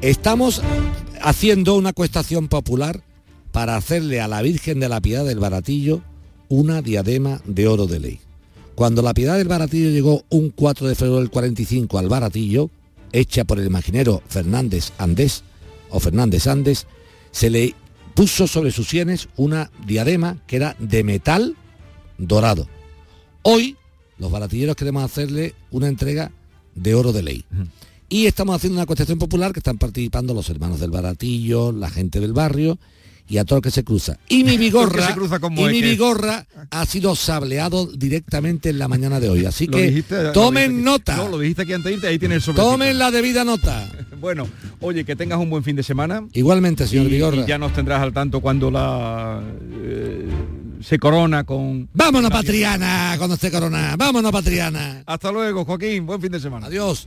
[0.03, 0.63] Estamos
[1.23, 3.01] haciendo una cuestación popular
[3.57, 6.03] para hacerle a la Virgen de la Piedad del Baratillo
[6.51, 8.21] una diadema de oro de ley.
[8.75, 12.69] Cuando la Piedad del Baratillo llegó un 4 de febrero del 45 al Baratillo,
[13.13, 15.43] hecha por el imaginero Fernández Andés
[15.89, 16.87] o Fernández Andes,
[17.31, 17.75] se le
[18.15, 21.57] puso sobre sus sienes una diadema que era de metal
[22.19, 22.69] dorado.
[23.41, 23.79] Hoy
[24.19, 26.31] los baratilleros queremos hacerle una entrega
[26.75, 27.47] de oro de ley.
[28.11, 32.21] Y estamos haciendo una cuestión popular que están participando los hermanos del baratillo, la gente
[32.21, 32.79] del barrio
[33.29, 34.19] y a todo el que se cruza.
[34.29, 39.29] Y mi bigorra, se y mi bigorra ha sido sableado directamente en la mañana de
[39.29, 39.47] hoy.
[39.47, 41.17] Así que dijiste- tomen nota.
[41.17, 42.71] No, lo dijiste aquí antes de irte, ahí tienes sobrecito.
[42.71, 43.89] Tomen la debida nota.
[44.19, 44.49] Bueno,
[44.81, 46.27] oye, que tengas un buen fin de semana.
[46.33, 47.37] Igualmente, señor y, Vigorra.
[47.43, 49.43] y ya nos tendrás al tanto cuando la
[49.83, 50.27] eh,
[50.83, 51.89] se corona con.
[51.93, 53.95] Vámonos, Patriana, cuando esté corona.
[53.99, 55.03] Vámonos, Patriana.
[55.05, 56.07] Hasta luego, Joaquín.
[56.07, 56.67] Buen fin de semana.
[56.67, 57.07] Adiós.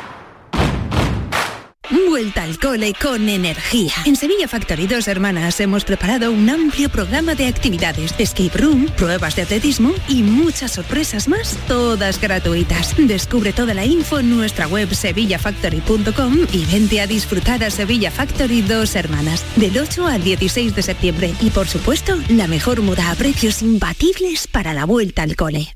[1.91, 3.93] Vuelta al cole con energía.
[4.05, 9.35] En Sevilla Factory Dos Hermanas hemos preparado un amplio programa de actividades, escape room, pruebas
[9.35, 12.95] de atletismo y muchas sorpresas más, todas gratuitas.
[12.97, 18.61] Descubre toda la info en nuestra web sevillafactory.com y vente a disfrutar a Sevilla Factory
[18.61, 21.33] Dos Hermanas del 8 al 16 de septiembre.
[21.41, 25.75] Y por supuesto, la mejor moda a precios imbatibles para la vuelta al cole.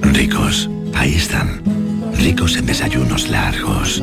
[0.00, 1.62] Ricos, ahí están.
[2.18, 4.02] Ricos en desayunos largos,